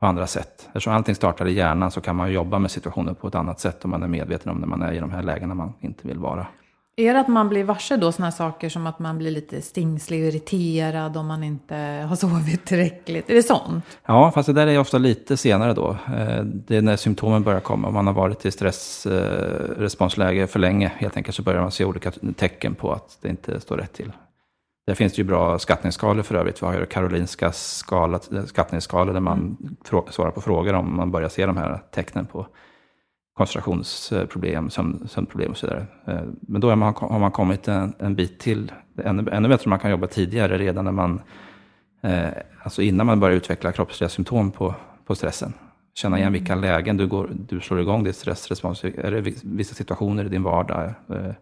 [0.00, 0.66] på andra sätt.
[0.66, 3.84] Eftersom allting startar i hjärnan så kan man jobba med situationen på ett annat sätt
[3.84, 6.18] om man är medveten om när man är i de här lägena man inte vill
[6.18, 6.46] vara.
[6.96, 10.22] Är det att man blir varse då sådana saker som att man blir lite stingslig
[10.22, 11.74] och irriterad om man inte
[12.08, 13.30] har sovit tillräckligt?
[13.30, 13.84] Är det sånt?
[14.06, 15.90] Ja, fast det där är ofta lite senare då.
[15.90, 17.88] Eh, det är när symptomen börjar komma.
[17.88, 22.12] Om man har varit i stressresponsläge för länge helt enkelt så börjar man se olika
[22.36, 24.12] tecken på att det inte står rätt till.
[24.86, 26.62] Där finns det ju bra skattningsskalor för övrigt.
[26.62, 29.56] Vi har ju Karolinska skala, skattningsskalor där man
[29.92, 30.04] mm.
[30.10, 32.46] svarar på frågor om man börjar se de här tecknen på
[33.34, 35.86] koncentrationsproblem, sömnproblem och så vidare.
[36.06, 38.72] Eh, men då man, har man kommit en, en bit till.
[39.04, 41.20] Ännu, ännu bättre om man kan jobba tidigare, redan när man,
[42.02, 42.28] eh,
[42.62, 44.74] alltså innan man börjar utveckla kroppsliga symptom på,
[45.06, 45.52] på stressen.
[45.94, 46.64] Känna igen vilka mm.
[46.64, 48.84] lägen du, går, du slår igång ditt stressrespons.
[48.84, 50.94] Är det vissa situationer i din vardag?
[51.08, 51.32] Eh,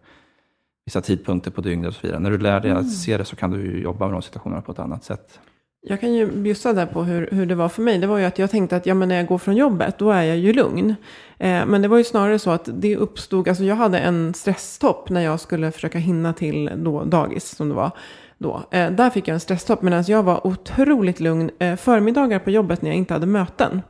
[0.85, 2.19] vissa tidpunkter på dygnet och så vidare.
[2.19, 2.83] När du lär dig mm.
[2.83, 5.39] att se det så kan du jobba med de situationerna på ett annat sätt.
[5.83, 7.97] Jag kan ju bjussa där på hur, hur det var för mig.
[7.97, 10.11] Det var ju att jag tänkte att ja, men när jag går från jobbet, då
[10.11, 10.95] är jag ju lugn.
[11.37, 15.09] Eh, men det var ju snarare så att det uppstod, alltså jag hade en stresstopp
[15.09, 17.91] när jag skulle försöka hinna till då, dagis som det var.
[18.37, 18.63] Då.
[18.71, 22.81] Eh, där fick jag en stresstopp medan jag var otroligt lugn eh, förmiddagar på jobbet
[22.81, 23.81] när jag inte hade möten.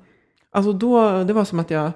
[0.52, 1.92] Alltså då, det var som att jag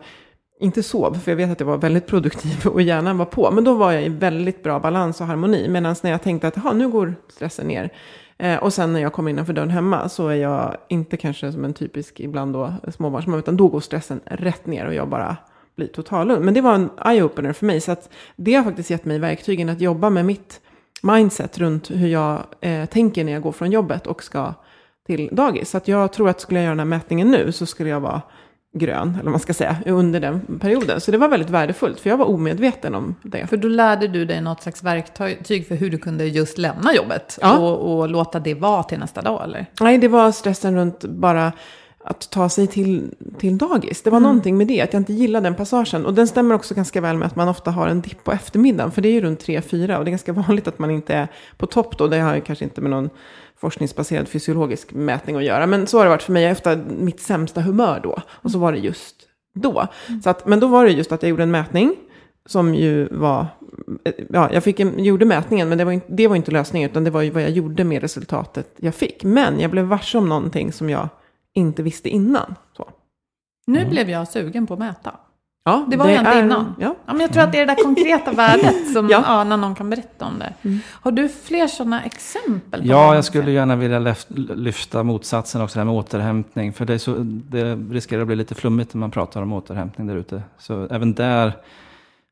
[0.60, 3.52] inte sov, för jag vet att jag var väldigt produktiv och hjärnan var på.
[3.52, 5.68] Men då var jag i väldigt bra balans och harmoni.
[5.70, 7.90] Medan när jag tänkte att nu går stressen ner,
[8.38, 11.66] Eh, och sen när jag kommer innanför dörren hemma så är jag inte kanske som
[11.66, 15.38] en typisk ibland då småbarnsmamma, utan då går stressen rätt ner och jag bara
[15.76, 16.46] blir total lugn.
[16.46, 19.70] Men det var en eye-opener för mig, så att det har faktiskt gett mig verktygen
[19.70, 20.62] att jobba med mitt
[21.02, 24.54] mindset runt hur jag eh, tänker när jag går från jobbet och ska
[25.06, 25.70] till dagis.
[25.70, 28.00] Så att jag tror att skulle jag göra den här mätningen nu så skulle jag
[28.00, 28.22] vara
[28.76, 31.02] grön, eller vad man ska säga, under den perioden.
[31.02, 33.48] Så det var väldigt värdefullt, för jag var omedveten om det.
[33.48, 37.40] För då lärde du dig något slags verktyg för hur du kunde just lämna jobbet
[37.42, 37.58] ja.
[37.58, 39.66] och, och, låta det vara till nästa dag, eller?
[39.80, 41.52] Nej, det var stressen runt bara
[42.08, 44.02] att ta sig till, till dagis.
[44.02, 44.28] Det var mm.
[44.28, 46.06] någonting med det, att jag inte gillade den passagen.
[46.06, 48.92] Och den stämmer också ganska väl med att man ofta har en dipp på eftermiddagen,
[48.92, 51.28] för det är ju runt 3-4 och det är ganska vanligt att man inte är
[51.58, 52.08] på topp då.
[52.08, 53.10] Det har ju kanske inte med någon
[53.58, 55.68] forskningsbaserad fysiologisk mätning att göra.
[55.68, 56.44] Men så har det varit för mig.
[56.44, 58.18] Jag är ofta mitt sämsta humör då.
[58.28, 59.16] Och så var det just
[59.54, 59.88] då.
[60.08, 60.22] Mm.
[60.22, 61.96] Så att, men då var det just att jag gjorde en mätning.
[62.48, 63.48] Som ju var,
[64.30, 67.04] ja, jag fick en, gjorde mätningen, men det var, inte, det var inte lösningen, utan
[67.04, 69.24] det var ju vad jag gjorde med resultatet jag fick.
[69.24, 71.10] Men jag blev varse om någonting som jag
[71.54, 72.56] inte visste innan.
[72.78, 72.90] Så.
[73.68, 73.90] Nu mm.
[73.90, 75.20] blev jag sugen på att mäta.
[75.68, 76.76] Ja, det var det jag inte är, innan.
[76.80, 76.96] Ja.
[77.06, 77.14] ja.
[77.14, 79.24] men jag tror att det är det där konkreta värdet som, ja.
[79.28, 79.44] ja.
[79.44, 80.54] när någon kan berätta om det.
[80.62, 80.80] Mm.
[80.92, 82.82] Har du fler sådana exempel?
[82.86, 84.16] ja, jag skulle gärna vilja
[84.56, 86.74] lyfta motsatsen också, det här med återhämtning.
[86.74, 90.16] För det, så, det riskerar att bli lite flummigt när man pratar om återhämtning där
[90.16, 90.42] ute.
[90.58, 91.54] Så även där,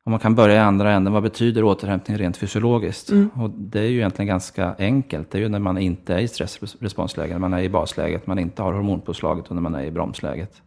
[0.04, 3.10] om man kan börja i andra änden, vad betyder återhämtning rent fysiologiskt?
[3.10, 3.30] Mm.
[3.34, 5.30] Och det är ju egentligen ganska enkelt.
[5.30, 8.38] Det är ju när man inte är i stressresponsläge, när man är i basläget, man
[8.38, 10.62] inte har hormonpåslaget och när man är i bromsläget.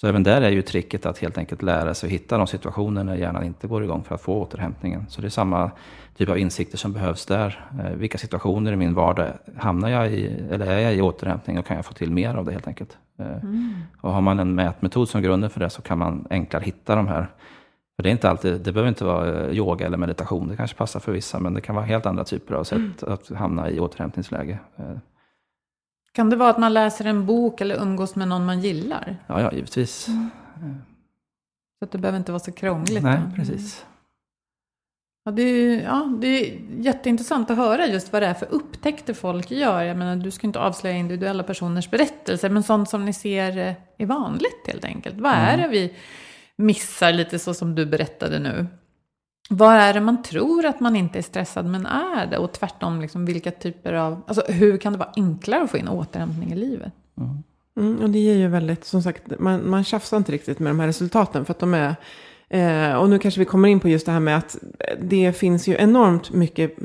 [0.00, 3.04] Så även där är ju tricket att helt enkelt lära sig att hitta de situationer
[3.04, 5.06] när hjärnan inte går igång för att få återhämtningen.
[5.08, 5.70] Så det är samma
[6.16, 7.68] typ av insikter som behövs där.
[7.80, 11.66] Eh, vilka situationer i min vardag hamnar jag i, eller är jag i återhämtning och
[11.66, 12.98] kan jag få till mer av det helt enkelt.
[13.18, 13.74] Eh, mm.
[14.00, 17.08] Och har man en mätmetod som grunden för det så kan man enklare hitta de
[17.08, 17.26] här.
[17.96, 20.76] För det, är inte alltid, det behöver inte vara eh, yoga eller meditation, det kanske
[20.76, 23.14] passar för vissa, men det kan vara helt andra typer av sätt mm.
[23.14, 24.58] att hamna i återhämtningsläge.
[26.12, 29.16] Kan det vara att man läser en bok eller umgås med någon man gillar?
[29.26, 30.08] Ja, ja givetvis.
[30.08, 30.30] Mm.
[31.78, 33.02] Så att det behöver inte vara så krångligt.
[33.02, 33.36] Nej, då.
[33.36, 33.84] precis.
[35.24, 39.14] Ja det, är, ja, det är jätteintressant att höra just vad det är för upptäckter
[39.14, 39.82] folk gör.
[39.82, 44.06] Jag menar, du ska inte avslöja individuella personers berättelser, men sånt som ni ser är
[44.06, 45.16] vanligt helt enkelt.
[45.20, 45.60] Vad är mm.
[45.60, 45.94] det vi
[46.56, 48.66] missar lite så som du berättade nu?
[49.52, 52.38] Vad är det man tror att man inte är stressad men är det?
[52.38, 54.22] Och tvärtom, liksom, vilka typer av...
[54.26, 56.92] Alltså, hur kan det vara enklare att få in återhämtning i livet?
[57.18, 57.42] Mm.
[57.76, 60.80] Mm, och det ger ju väldigt, som sagt, man, man tjafsar inte riktigt med de
[60.80, 61.96] här resultaten för att de är
[62.50, 64.56] Eh, och nu kanske vi kommer in på just det här med att
[65.00, 66.76] det finns ju enormt mycket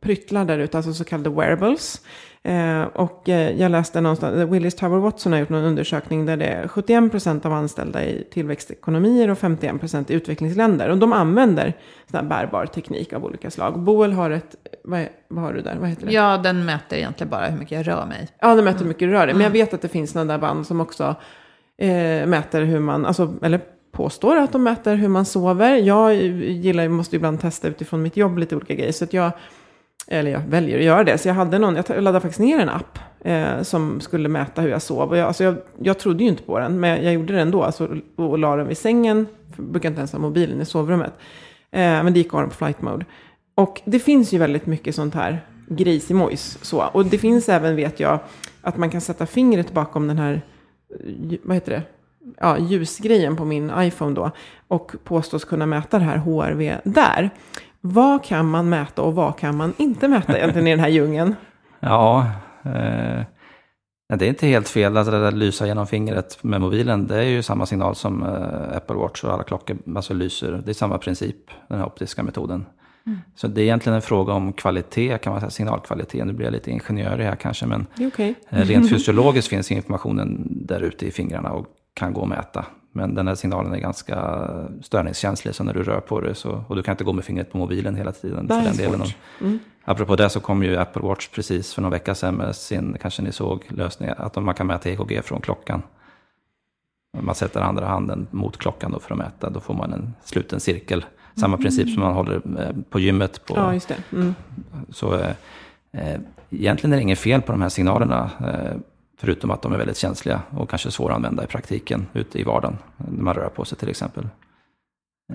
[0.00, 2.00] pryttlar där ute, alltså så kallade wearables.
[2.44, 6.46] Eh, och eh, jag läste någonstans, Willis Tower Watson har gjort någon undersökning där det
[6.46, 10.88] är 71% av anställda i tillväxtekonomier och 51% i utvecklingsländer.
[10.88, 11.72] Och de använder
[12.10, 13.78] sån här bärbar teknik av olika slag.
[13.78, 16.12] Boel har ett, vad, är, vad har du där, vad heter det?
[16.12, 18.28] Ja, den mäter egentligen bara hur mycket jag rör mig.
[18.40, 19.34] Ja, den mäter hur mycket du rör dig.
[19.34, 21.14] Men jag vet att det finns några där band som också
[21.78, 23.60] eh, mäter hur man, alltså, eller
[23.92, 25.76] påstår att de mäter hur man sover.
[25.76, 28.92] Jag gillar, måste ibland testa utifrån mitt jobb lite olika grejer.
[28.92, 29.32] Så att jag,
[30.06, 31.18] eller jag väljer att göra det.
[31.18, 34.68] Så jag hade någon, jag laddade faktiskt ner en app eh, som skulle mäta hur
[34.68, 35.10] jag sov.
[35.10, 37.62] Och jag, alltså jag, jag trodde ju inte på den, men jag gjorde det ändå.
[37.62, 39.26] Alltså, och, och la den vid sängen.
[39.56, 41.12] Jag brukar inte ens ha mobilen i sovrummet.
[41.70, 43.04] Eh, men det gick av den på flight mode.
[43.54, 46.58] Och det finns ju väldigt mycket sånt här gris i mojs.
[46.62, 46.84] Så.
[46.92, 48.18] Och det finns även, vet jag,
[48.62, 50.42] att man kan sätta fingret bakom den här,
[50.90, 51.82] eh, vad heter det?
[52.40, 54.30] ja, ljusgrejen på min iPhone då
[54.68, 57.30] och påstås kunna mäta det här HRV där.
[57.84, 61.34] Vad kan man mäta och vad kan man inte mäta egentligen i den här djungeln?
[61.80, 62.26] Ja,
[62.64, 63.22] eh,
[64.16, 67.06] det är inte helt fel att det där lysa genom fingret med mobilen.
[67.06, 70.62] Det är ju samma signal som eh, Apple Watch och alla klockor alltså lyser.
[70.64, 71.36] Det är samma princip,
[71.68, 72.66] den här optiska metoden.
[73.06, 73.18] Mm.
[73.36, 76.26] Så det är egentligen en fråga om kvalitet, kan man säga, signalkvalitet.
[76.26, 78.34] Nu blir jag lite ingenjörig här kanske, men okay.
[78.48, 81.52] eh, rent fysiologiskt finns informationen där ute i fingrarna.
[81.52, 82.64] Och kan gå att mäta.
[82.92, 84.48] Men den här signalen är ganska
[84.82, 87.52] störningskänslig, så när du rör på det så, och du kan inte gå med fingret
[87.52, 88.46] på mobilen hela tiden.
[88.46, 89.06] Det för den delen.
[89.40, 89.58] Mm.
[89.84, 93.22] Apropå det så kom ju Apple Watch precis för några veckor sedan med sin, kanske
[93.22, 95.82] ni såg, lösning att man kan mäta EKG från klockan.
[97.20, 100.60] Man sätter andra handen mot klockan då för att mäta, då får man en sluten
[100.60, 101.04] cirkel.
[101.34, 101.62] Samma mm.
[101.62, 103.46] princip som man håller eh, på gymmet.
[103.46, 103.96] På, ja, just det.
[104.12, 104.34] Mm.
[104.90, 105.30] Så eh,
[105.92, 108.30] eh, egentligen är det inget fel på de här signalerna.
[109.22, 112.38] Eh, Förutom att de är väldigt känsliga och kanske svåra att använda i praktiken ute
[112.38, 112.78] i vardagen.
[112.96, 114.28] När man rör på sig till exempel.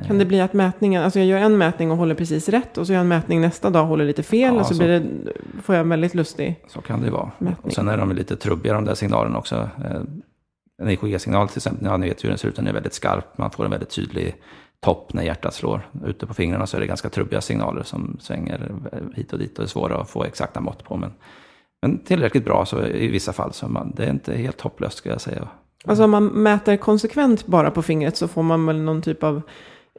[0.07, 2.87] Kan det bli att mätningen, alltså jag gör en mätning och håller precis rätt och
[2.87, 4.79] så gör jag en mätning nästa dag och håller lite fel ja, och så, så,
[4.79, 5.03] blir det,
[5.61, 7.31] får jag en väldigt lustig Så kan det vara.
[7.37, 7.65] Mätning.
[7.65, 9.55] Och sen är de lite trubbiga de där signalerna också.
[9.55, 10.01] Eh,
[10.81, 13.37] en EKG-signal till exempel, ja, ni vet hur den ser ut, den är väldigt skarp.
[13.37, 14.35] Man får en väldigt tydlig
[14.79, 15.89] topp när hjärtat slår.
[16.05, 18.71] Ute på fingrarna så är det ganska trubbiga signaler som svänger
[19.15, 20.97] hit och dit och är svåra att få exakta mått på.
[20.97, 21.11] Men
[21.87, 23.53] men tillräckligt bra så i vissa fall.
[23.53, 25.47] Så man, det är inte helt hopplöst ska jag säga.
[25.85, 29.41] Alltså om man mäter konsekvent bara på fingret så får man väl någon typ av,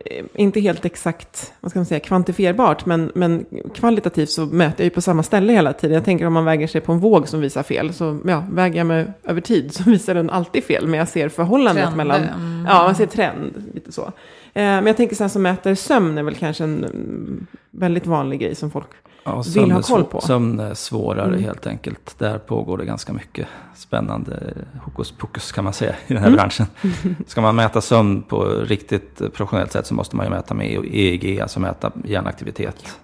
[0.05, 4.85] eh, inte helt exakt, vad ska man säga, kvantifierbart, men, men kvalitativt så mäter jag
[4.85, 5.95] ju på samma ställe hela tiden.
[5.95, 8.79] Jag tänker om man väger sig på en våg som visar fel, så ja, väger
[8.79, 11.97] jag mig över tid så visar den alltid fel, men jag ser förhållandet Trender.
[11.97, 12.67] mellan, mm.
[12.69, 14.03] ja, man ser trend, lite så.
[14.03, 14.13] Eh,
[14.53, 18.55] men jag tänker så här som mäter sömn är väl kanske en väldigt vanlig grej
[18.55, 18.89] som folk
[19.29, 20.21] ja, vill ha koll på.
[20.21, 21.43] Sömn är svårare mm.
[21.43, 22.19] helt enkelt.
[22.19, 26.37] Där pågår det ganska mycket spännande hokus pokus kan man säga i den här mm.
[26.37, 26.67] branschen.
[27.27, 31.41] Ska man mäta sömn på riktigt professionellt sätt så måste man ju mäta med EEG,
[31.41, 32.99] alltså mäta hjärnaktivitet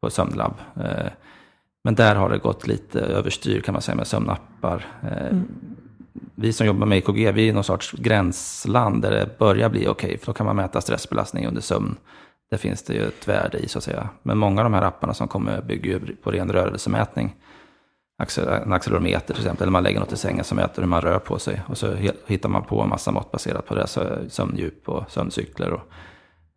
[0.00, 0.54] på sömnlabb.
[0.76, 1.10] Eh,
[1.84, 4.86] men där har det gått lite överstyr kan man säga med sömnappar.
[5.02, 5.44] Eh, mm.
[6.34, 9.90] Vi som jobbar med EKG, vi är någon sorts gränsland där det börjar bli okej,
[9.90, 11.96] okay, för då kan man mäta stressbelastning under sömn
[12.50, 14.08] det finns det ju ett värde i så att säga.
[14.22, 17.34] Men många av de här apparna som kommer bygger ju på ren rörelsemätning.
[18.18, 21.18] En accelerometer till exempel, eller man lägger något i sängen som mäter hur man rör
[21.18, 21.62] på sig.
[21.66, 21.94] Och så
[22.26, 25.72] hittar man på en massa mått baserat på det, så sömndjup och sömncykler.
[25.72, 25.80] Och,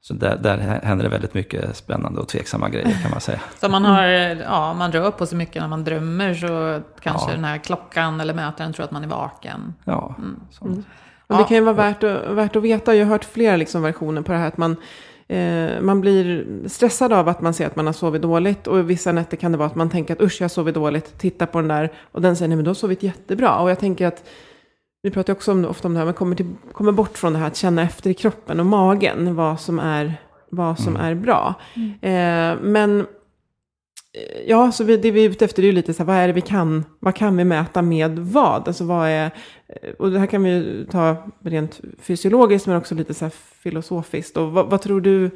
[0.01, 3.39] så där, där händer det väldigt mycket spännande och tveksamma grejer kan man säga.
[3.61, 7.35] Så man, har, ja, man rör på sig mycket när man drömmer så kanske ja.
[7.35, 9.73] den här klockan eller mätaren tror att man är vaken.
[9.85, 10.15] Ja.
[10.17, 10.39] Mm.
[10.61, 10.83] Mm.
[11.27, 13.81] Och det kan ju vara värt att, värt att veta, jag har hört flera liksom
[13.81, 14.75] versioner på det här, att man
[15.29, 18.67] Eh, man blir stressad av att man ser att man har sovit dåligt.
[18.67, 21.19] Och vissa nätter kan det vara att man tänker att usch, jag har sovit dåligt.
[21.19, 21.91] Titta på den där.
[22.11, 23.59] Och den säger, nej men du har sovit jättebra.
[23.59, 24.23] Och jag tänker att,
[25.01, 27.39] vi pratar också om, ofta om det här, men kommer, till, kommer bort från det
[27.39, 30.13] här att känna efter i kroppen och magen vad som är,
[30.49, 31.07] vad som mm.
[31.07, 31.55] är bra.
[31.75, 31.91] Mm.
[32.01, 33.05] Eh, men
[34.45, 36.27] Ja, så vi, det vi är ute efter är ju lite så här, vad är
[36.27, 38.67] det vi kan, vad kan vi mäta med vad?
[38.67, 39.31] Alltså vad är,
[39.67, 43.33] eh, och det här kan vi ju ta rent fysiologiskt men också lite så här
[43.63, 44.37] filosofiskt.
[44.37, 45.31] Och vad, vad, tror du,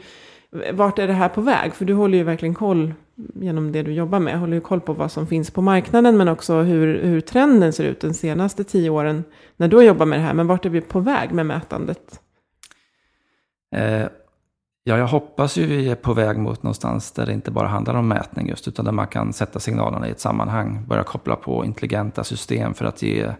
[0.73, 1.73] vart är det här på väg?
[1.73, 2.93] För du håller ju verkligen koll
[3.35, 6.27] genom det du jobbar med, håller ju koll på vad som finns på marknaden men
[6.27, 9.23] också hur, hur trenden ser ut de senaste tio åren
[9.57, 10.33] när du har jobbat med det här.
[10.33, 12.21] Men vart är vi på väg med mätandet?
[13.75, 14.07] Eh
[14.85, 17.93] Ja, jag hoppas ju vi är på väg mot någonstans där det inte bara handlar
[17.93, 21.65] om mätning just, utan där man kan sätta signalerna i ett sammanhang, börja koppla på
[21.65, 23.31] intelligenta system för att ge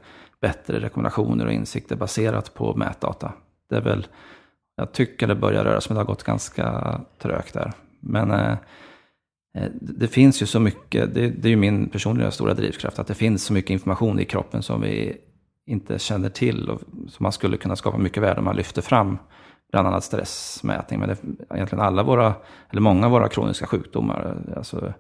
[0.42, 3.34] bättre rekommendationer och insikter baserat på mätdata.
[3.70, 4.08] Det är väl,
[4.76, 7.72] jag tycker det börjar röra sig, men det har gått ganska trögt där.
[8.00, 8.52] Men eh,
[9.58, 13.08] eh det finns ju så mycket, det, det, är ju min personliga stora drivkraft, att
[13.08, 15.18] det finns så mycket information i kroppen som vi
[15.66, 16.70] inte känner till.
[16.70, 19.18] Och, som man skulle kunna skapa mycket värde om man lyfter fram
[19.74, 21.00] bland annat stressmätning.
[21.00, 21.18] Men det,
[21.56, 22.34] egentligen alla våra,
[22.70, 24.94] eller många av våra kroniska sjukdomar, alltså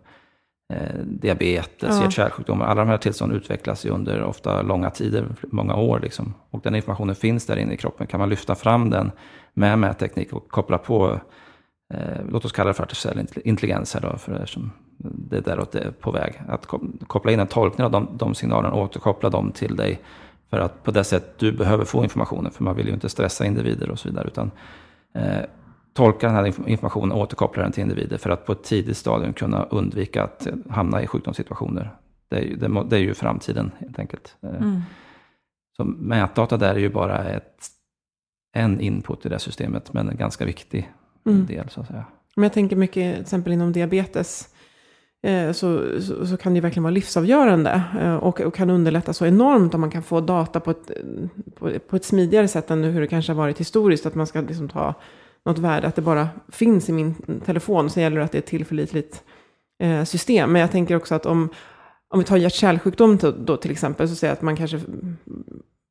[0.73, 2.01] eh, diabetes, Ja.
[2.01, 5.99] hjärt-kärlsjukdomar, alla de här tillstånden utvecklas ju under ofta långa tider, många år.
[5.99, 6.33] Liksom.
[6.49, 8.07] Och den informationen finns där inne i kroppen.
[8.07, 9.11] Kan man lyfta fram den
[9.53, 11.19] med mätteknik och koppla på,
[11.93, 15.41] eh, låt oss kalla det för artificiell int- intelligens här då, för eftersom det är
[15.41, 16.41] däråt det är på väg.
[16.47, 19.99] Att ko- koppla in en tolkning av de, de signalerna och återkoppla dem till dig.
[20.53, 23.45] För att på det sätt du behöver få informationen, för man vill ju inte stressa
[23.45, 24.27] individer och så vidare.
[24.27, 24.51] Utan
[25.15, 25.41] eh,
[25.93, 28.97] tolka den här inf- informationen och återkoppla den till individer för att på ett tidigt
[28.97, 31.95] stadium kunna undvika att hamna i sjukdomssituationer.
[32.29, 34.35] Det är ju, det, det är ju framtiden helt enkelt.
[34.43, 34.81] Eh, Mm.
[35.77, 37.67] Så mätdata där är ju bara ett,
[38.55, 40.91] en input i det systemet, men en ganska viktig
[41.25, 41.45] Mm.
[41.45, 42.05] del så att säga.
[42.35, 44.52] Men jag tänker mycket, till exempel inom diabetes,
[45.23, 47.83] Eh, så, så, så kan det ju verkligen vara livsavgörande.
[47.99, 50.91] Eh, och, och kan underlätta så enormt om man kan få data på ett,
[51.55, 54.05] på, på ett smidigare sätt än hur det kanske har varit historiskt.
[54.05, 54.93] Att man ska liksom ta
[55.45, 57.89] något värde, att det bara finns i min telefon.
[57.89, 59.23] Så gäller det att det är ett tillförlitligt
[59.83, 60.51] eh, system.
[60.51, 61.49] Men jag tänker också att om,
[62.09, 64.81] om vi tar hjärt-kärlsjukdom till, då till exempel, så säger jag att man kanske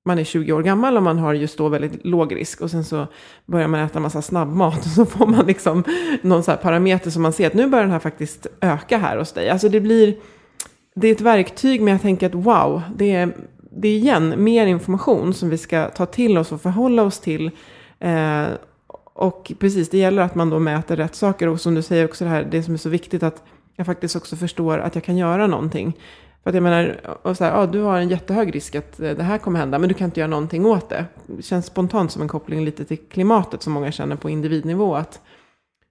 [0.04, 2.60] man är 20 år gammal och man har just då väldigt låg risk.
[2.60, 3.06] Och sen så
[3.46, 5.84] börjar man äta massa snabbmat och så får man liksom
[6.22, 9.16] någon så här parameter som man ser att nu börjar den här faktiskt öka här
[9.16, 9.50] hos dig.
[9.50, 10.16] Alltså det blir,
[10.94, 13.36] det är ett verktyg men jag tänker att wow, det är,
[13.70, 17.50] det är igen mer information som vi ska ta till oss och förhålla oss till.
[17.98, 18.46] Eh,
[19.14, 22.24] och precis, det gäller att man då mäter rätt saker och som du säger också
[22.24, 23.42] det här, det som är så viktigt att
[23.76, 25.96] jag faktiskt också förstår att jag kan göra någonting.
[26.42, 29.10] För att jag menar, och så här, ja, du har en jättehög risk att eh,
[29.10, 31.04] det här kommer hända, men du kan inte göra någonting åt det.
[31.26, 34.94] Det känns spontant som en koppling lite till klimatet som många känner på individnivå.
[34.94, 35.20] Att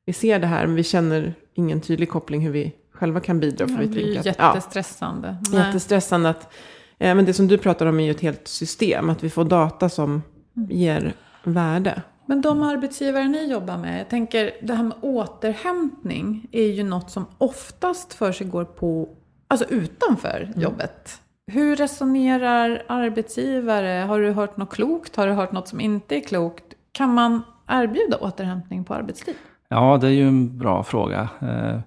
[0.06, 3.68] vi ser det här, men vi känner ingen tydlig koppling hur vi själva kan bidra.
[3.68, 5.38] För Det blir ju ja, jättestressande.
[5.52, 5.66] Nej.
[5.66, 6.54] jättestressande att,
[6.98, 9.44] eh, men det som du pratar om är ju ett helt system, att vi får
[9.46, 10.22] data som
[10.58, 10.70] Mm.
[10.72, 12.02] ger värde.
[12.26, 17.12] Men de arbetsgivare ni jobbar med, jag tänker det här med återhämtning är ju något
[17.12, 19.10] som oftast för sig går på,
[19.52, 20.62] alltså utanför Mm.
[20.62, 21.22] jobbet.
[21.48, 24.06] Hur resonerar arbetsgivare?
[24.08, 25.16] Har du hört något klokt?
[25.16, 26.64] Har du hört något som inte är klokt?
[26.92, 29.36] Kan man erbjuda återhämtning på arbetstid?
[29.70, 31.30] Ja, det är ju en bra fråga.
[31.42, 31.80] Eh, eh,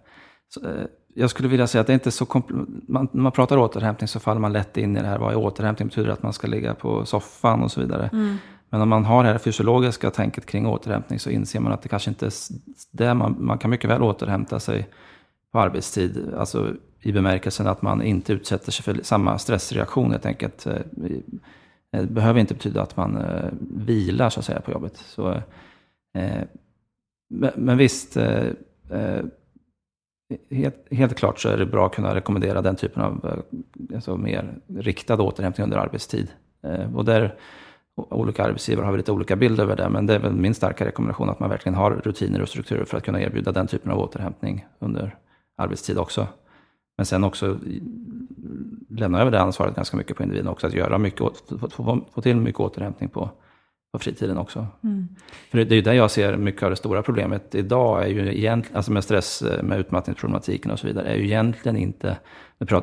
[1.17, 4.09] Jag skulle vilja säga att det är inte så kompl- man, När man pratar återhämtning
[4.09, 5.19] så faller man lätt in i det här.
[5.19, 5.89] Vad är återhämtning?
[5.89, 8.11] Betyder att man ska ligga på soffan och så vidare.
[8.71, 11.89] Men om man har det här fysiologiska tänket kring återhämtning så inser man att det
[11.89, 12.33] kanske inte är
[12.93, 13.15] det.
[13.15, 14.89] Man, man kan mycket väl återhämta sig
[15.53, 16.35] på arbetstid.
[16.39, 16.73] Alltså
[17.05, 20.67] i bemärkelsen att man inte utsätter sig för samma stressreaktion helt enkelt.
[21.91, 24.97] Det behöver inte betyda att man eh, vilar så att säga på jobbet.
[24.97, 25.31] Så,
[26.15, 26.43] eh,
[27.55, 28.47] men, visst, eh,
[28.91, 29.25] eh,
[30.51, 34.17] helt, helt klart så är det bra att kunna rekommendera den typen av eh, alltså
[34.17, 36.29] mer riktad återhämtning under arbetstid.
[36.63, 37.35] Eh, och där
[37.97, 40.85] olika arbetsgivare har väl lite olika bilder över det, men det är väl min starka
[40.85, 43.99] rekommendation att man verkligen har rutiner och strukturer för att kunna erbjuda den typen av
[43.99, 45.17] återhämtning under
[45.57, 46.27] arbetstid också.
[46.97, 47.59] Men sen också
[48.89, 52.21] lämna över det ansvaret ganska mycket på individen också, att göra mycket, få, få, få
[52.21, 53.31] till mycket återhämtning på,
[53.93, 54.67] på fritiden också.
[55.51, 58.09] För det, det är ju där jag ser mycket av det stora problemet idag, är
[58.09, 62.17] ju egentligen, alltså med stress, eh, med utmattningsproblematiken och så vidare, är ju egentligen inte,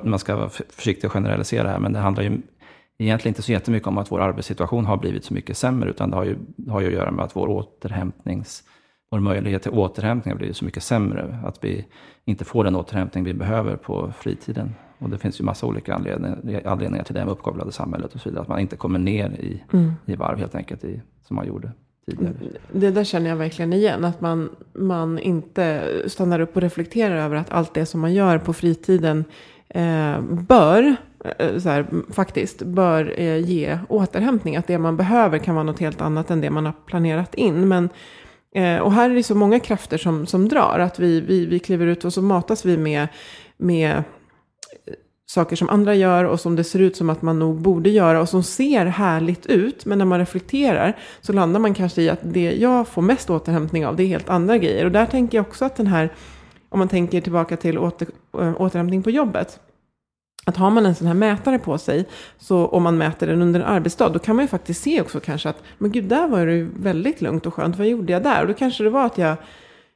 [0.03, 2.41] man ska vara försiktig och generalisera här, men det handlar ju
[2.97, 6.15] egentligen inte så jättemycket om att vår arbetssituation har blivit så mycket sämre, utan det
[6.15, 6.37] har ju,
[6.69, 8.63] har ju att göra med att vår återhämtnings,
[9.11, 11.85] vår möjlighet till återhämtning blivit så mycket sämre, att vi
[12.25, 14.75] inte får den återhämtning vi behöver på fritiden.
[14.99, 18.29] Och det finns ju massa olika anledningar, anledningar till det med uppkopplade samhället och så
[18.29, 19.63] vidare, att man inte kommer ner i,
[20.05, 21.71] i varv helt enkelt, i, som man gjorde
[22.05, 22.33] tidigare.
[22.71, 24.05] Det där känner jag verkligen igen.
[24.05, 28.37] Att man, man inte stannar upp och reflekterar över att allt det som man gör
[28.37, 29.25] på fritiden
[29.69, 30.95] eh, bör,
[31.39, 34.55] eh, så här, faktiskt, bör eh, ge återhämtning.
[34.55, 37.67] Att det man behöver kan vara något helt annat än det man har planerat in.
[37.67, 37.89] Men,
[38.55, 40.79] eh, och här är det så många krafter som, som drar.
[40.79, 43.07] Att vi, vi, vi kliver ut och så matas vi med,
[43.57, 44.93] med eh,
[45.25, 48.21] saker som andra gör och som det ser ut som att man nog borde göra
[48.21, 49.85] och som ser härligt ut.
[49.85, 53.85] Men när man reflekterar så landar man kanske i att det jag får mest återhämtning
[53.85, 54.85] av det är helt andra grejer.
[54.85, 56.13] Och där tänker jag också att den här,
[56.69, 58.07] om man tänker tillbaka till åter,
[58.39, 59.59] eh, återhämtning på jobbet.
[60.45, 62.05] Att har man en sån här mätare på sig,
[62.37, 65.19] så om man mäter den under en arbetsdag, då kan man ju faktiskt se också
[65.19, 68.23] kanske att, men gud, där var det ju väldigt lugnt och skönt, vad gjorde jag
[68.23, 68.41] där?
[68.41, 69.35] Och då kanske det var att jag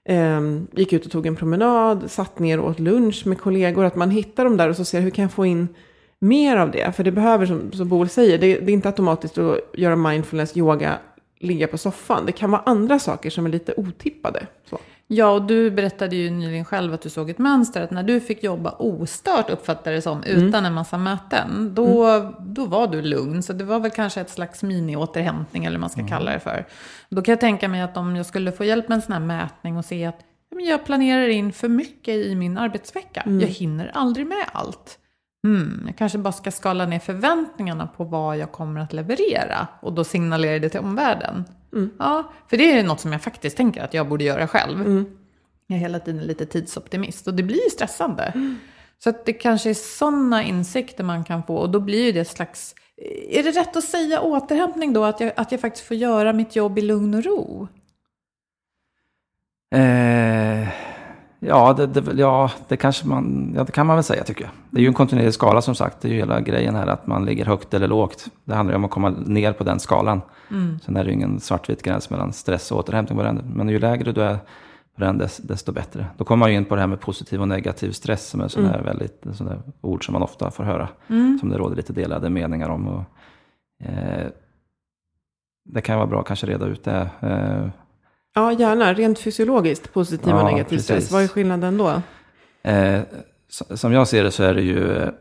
[0.10, 0.42] eh,
[0.72, 4.10] gick ut och tog en promenad, satt ner och åt lunch med kollegor, att man
[4.12, 5.68] hittar dem där och så ser hur kan jag få in
[6.20, 6.96] mer av det?
[6.96, 10.58] För det behöver, som, som Boel säger, det, det är inte automatiskt att göra mindfulness,
[10.58, 10.98] yoga,
[11.40, 12.26] ligga på soffan.
[12.26, 14.48] Det kan vara andra saker som är lite otippade.
[14.70, 14.80] Så.
[15.08, 17.82] Ja, och du berättade ju nyligen själv att du såg ett mönster.
[17.82, 20.66] Att när du fick jobba ostört, uppfattade det som, utan mm.
[20.66, 21.72] en massa möten.
[21.76, 22.34] Då, mm.
[22.40, 23.44] då var du lugn.
[23.44, 26.10] Så det var väl kanske ett slags mini-återhämtning, eller vad man ska mm.
[26.10, 26.66] kalla det för.
[27.10, 29.20] Då kan jag tänka mig att om jag skulle få hjälp med en sån här
[29.20, 30.20] mätning och se att
[30.60, 33.22] jag planerar in för mycket i min arbetsvecka.
[33.22, 33.40] Mm.
[33.40, 35.00] Jag hinner aldrig med allt.
[35.44, 39.68] Hmm, jag kanske bara ska skala ner förväntningarna på vad jag kommer att leverera.
[39.82, 41.46] Och då signalera det till omvärlden.
[41.76, 41.92] Mm.
[42.00, 44.82] Ja, för det är något som jag faktiskt tänker att jag borde göra själv.
[44.82, 45.06] Mm.
[45.68, 48.24] Jag är hela tiden lite tidsoptimist och det blir ju stressande.
[48.24, 48.56] Mm.
[48.98, 52.28] Så att det kanske är sådana insikter man kan få och då blir det ett
[52.28, 52.76] slags...
[53.30, 55.04] Är det rätt att säga återhämtning då?
[55.04, 57.68] Att jag, att jag faktiskt får göra mitt jobb i lugn och ro?
[59.76, 60.68] Eh,
[61.48, 64.52] ja, det, det, ja, det kanske man, ja, det kan man väl säga tycker jag.
[64.70, 66.02] Det är ju en kontinuerlig skala som sagt.
[66.02, 68.26] Det är ju hela grejen här att man ligger högt eller lågt.
[68.44, 70.22] Det handlar ju om att komma ner på den skalan.
[70.52, 70.80] Mm.
[70.86, 73.42] Sen är det ju ingen svartvit gräns mellan stress och återhämtning på den.
[73.56, 74.38] Men ju lägre du är
[74.96, 76.06] på den, desto bättre.
[76.18, 78.48] Då kommer man ju in på det här med positiv och negativ stress som är
[78.48, 78.86] sådana mm.
[78.86, 80.90] väldigt sådana ord som man ofta får höra.
[81.08, 81.40] Mm.
[81.40, 82.88] Som det råder lite delade meningar om.
[82.88, 83.04] Och,
[83.88, 84.28] eh,
[85.66, 87.10] det kan vara bra att kanske reda ut det.
[87.20, 87.68] Eh,
[88.38, 88.94] Ja, gärna.
[88.94, 91.12] Rent fysiologiskt, positiv ja, och negativ stress.
[91.12, 92.02] Vad är skillnaden då?
[92.64, 93.02] Eh,
[93.50, 95.12] som jag ser det så är det ju,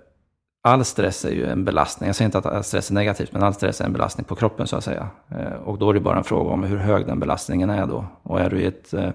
[0.62, 2.06] all stress är ju en belastning.
[2.06, 4.34] Jag säger inte att all stress är negativt, men all stress är en belastning på
[4.34, 5.08] kroppen så att säga.
[5.30, 8.06] Eh, och då är det bara en fråga om hur hög den belastningen är då.
[8.22, 9.10] Och är du i ett eh,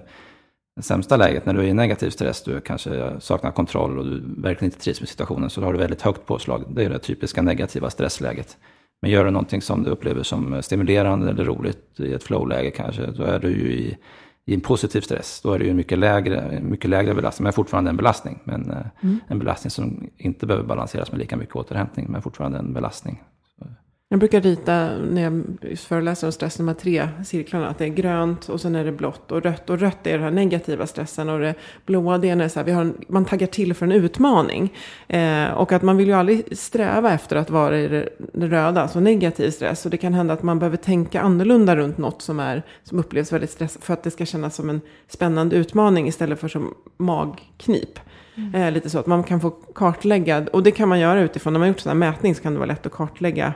[0.80, 4.72] sämsta läget, när du är i negativ stress, du kanske saknar kontroll och du verkligen
[4.72, 6.64] inte trivs med situationen, så har du väldigt högt påslag.
[6.68, 8.56] Det är det typiska negativa stressläget.
[9.02, 13.06] Men gör du någonting som du upplever som stimulerande eller roligt i ett flowläge kanske,
[13.06, 13.96] då är du ju i,
[14.44, 15.40] i en positiv stress.
[15.42, 18.38] Då är det ju en mycket lägre, mycket lägre belastning, men fortfarande en belastning.
[18.44, 19.20] Men eh, mm.
[19.28, 23.22] en belastning som inte behöver balanseras med lika mycket återhämtning, men fortfarande en belastning.
[24.12, 25.44] Jag brukar rita när jag
[25.78, 27.68] föreläser om stress, de här tre cirklarna.
[27.68, 29.70] Att det är grönt och sen är det blått och rött.
[29.70, 31.54] Och rött är den här negativa stressen och det
[31.86, 34.74] blåa det är när så här, vi har en, man taggar till för en utmaning.
[35.08, 38.82] Eh, och att man vill ju aldrig sträva efter att vara i det, det röda,
[38.82, 39.84] alltså negativ stress.
[39.84, 43.32] Och det kan hända att man behöver tänka annorlunda runt något som, är, som upplevs
[43.32, 43.84] väldigt stressigt.
[43.84, 48.00] För att det ska kännas som en spännande utmaning istället för som magknip.
[48.34, 48.54] Mm.
[48.54, 51.60] Eh, lite så att man kan få kartlägga, och det kan man göra utifrån, när
[51.60, 53.54] man gjort sån här mätning så kan det vara lätt att kartlägga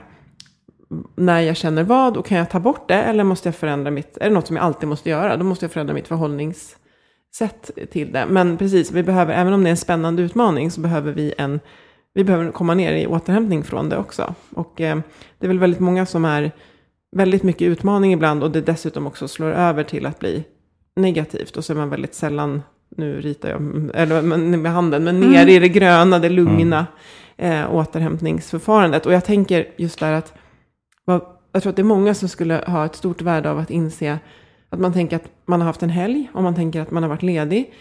[1.15, 4.17] när jag känner vad och kan jag ta bort det eller måste jag förändra mitt,
[4.17, 8.11] är det något som jag alltid måste göra, då måste jag förändra mitt förhållningssätt till
[8.11, 8.25] det.
[8.29, 11.59] Men precis, vi behöver, även om det är en spännande utmaning så behöver vi en,
[12.13, 14.35] vi behöver komma ner i återhämtning från det också.
[14.55, 14.97] Och eh,
[15.39, 16.51] det är väl väldigt många som är
[17.15, 20.43] väldigt mycket utmaning ibland och det dessutom också slår över till att bli
[20.95, 22.61] negativt och så är man väldigt sällan,
[22.97, 24.21] nu ritar jag eller,
[24.57, 25.49] med handen, men ner mm.
[25.49, 26.87] i det gröna, det lugna
[27.37, 27.63] mm.
[27.63, 29.05] eh, återhämtningsförfarandet.
[29.05, 30.33] Och jag tänker just där att
[31.51, 34.19] jag tror att det är många som skulle ha ett stort värde av att inse
[34.69, 37.09] att man tänker att man har haft en helg och man tänker att man har
[37.09, 37.73] varit ledig.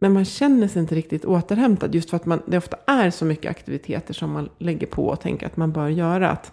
[0.00, 3.24] Men man känner sig inte riktigt återhämtad just för att man, det ofta är så
[3.24, 6.30] mycket aktiviteter som man lägger på och tänker att man bör göra.
[6.30, 6.52] Att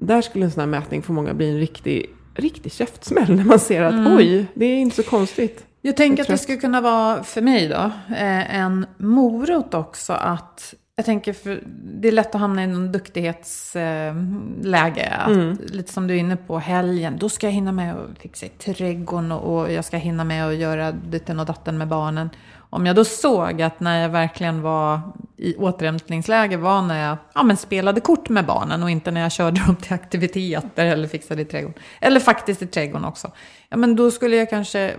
[0.00, 3.58] där skulle en sån här mätning för många bli en riktig, riktig käftsmäll när man
[3.58, 4.16] ser att mm.
[4.16, 5.66] oj, det är inte så konstigt.
[5.82, 10.74] Jag tänker att det skulle kunna vara, för mig då, eh, en morot också att
[11.00, 15.18] jag tänker, för det är lätt att hamna i någon duktighetsläge.
[15.20, 15.58] Eh, mm.
[15.66, 17.16] Lite som du är inne på, helgen.
[17.18, 20.48] Då ska jag hinna med att fixa i trädgården och, och jag ska hinna med
[20.48, 22.30] att göra ditten och datten med barnen.
[22.70, 25.00] Om jag då såg att när jag verkligen var
[25.36, 29.32] i återhämtningsläge var när jag ja, men spelade kort med barnen och inte när jag
[29.32, 31.78] körde dem till aktiviteter eller fixade i trädgården.
[32.00, 33.30] Eller faktiskt i trädgården också.
[33.68, 34.94] Ja, men då skulle jag kanske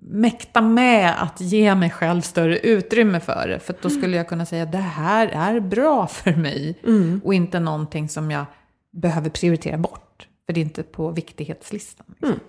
[0.00, 3.60] mäkta med att ge mig själv större utrymme för det.
[3.60, 6.78] För då skulle jag kunna säga det här är bra för mig.
[6.86, 7.20] Mm.
[7.24, 8.44] Och inte någonting som jag
[8.92, 10.28] behöver prioritera bort.
[10.46, 12.06] För det är inte på viktighetslistan.
[12.08, 12.28] Liksom.
[12.28, 12.40] Mm.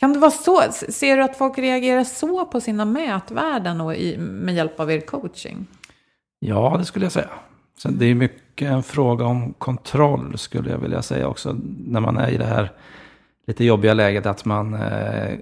[0.00, 0.62] Kan det vara så?
[0.72, 5.00] Ser du att folk reagerar så på sina mätvärden och i, med hjälp av er
[5.00, 5.66] coaching?
[6.38, 7.28] Ja, det skulle jag säga.
[7.78, 11.56] Så det är mycket en fråga om kontroll skulle jag vilja säga också.
[11.86, 12.72] När man är i det här
[13.46, 15.38] lite jobbiga läget att man eh,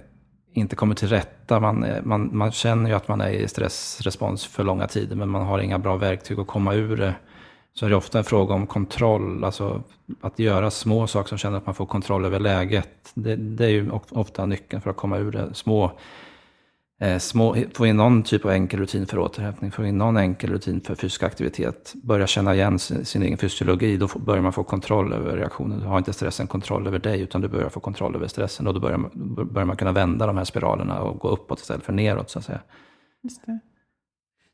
[0.53, 1.59] inte kommer till rätta.
[1.59, 5.29] Man, eh, man, man känner ju att man är i stressrespons för långa tider, men
[5.29, 7.15] man har inga bra verktyg att komma ur det.
[7.73, 9.83] Så är det ofta en fråga om kontroll, alltså
[10.21, 13.11] att göra små saker som känner att man får kontroll över läget.
[13.13, 15.53] Det, det är ju ofta nyckeln för att komma ur det.
[15.53, 15.91] Små
[17.03, 20.49] Eh, små, få in någon typ av enkel rutin för återhämtning, få in någon enkel
[20.49, 24.63] rutin för fysisk aktivitet, börja känna igen sin, sin egen fysiologi, då börjar man få
[24.63, 25.79] kontroll över reaktionen.
[25.79, 28.73] Du har inte stressen kontroll över dig, utan du börjar få kontroll över stressen och
[28.73, 29.09] då börjar,
[29.45, 32.45] börjar man kunna vända de här spiralerna och gå uppåt istället för neråt så att
[32.45, 32.61] säga.
[33.23, 33.59] Just det.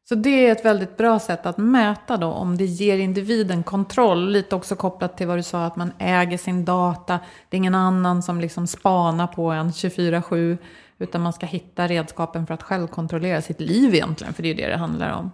[0.10, 4.30] Så det är ett väldigt bra sätt att mäta då om det ger individen kontroll.
[4.30, 7.20] Lite också kopplat till vad du sa att man äger sin data.
[7.50, 10.58] Det är ingen annan som liksom spanar på en 24-7.
[11.00, 14.34] Utan man ska hitta redskapen för att själv kontrollera sitt liv egentligen.
[14.34, 15.32] För det är ju det det handlar om.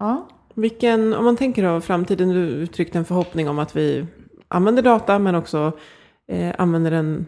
[0.00, 0.28] Ja.
[0.54, 4.06] Vilken, om man tänker då framtiden, du uttryckte en förhoppning om att vi
[4.48, 5.72] använder data men också
[6.28, 7.26] eh, använder den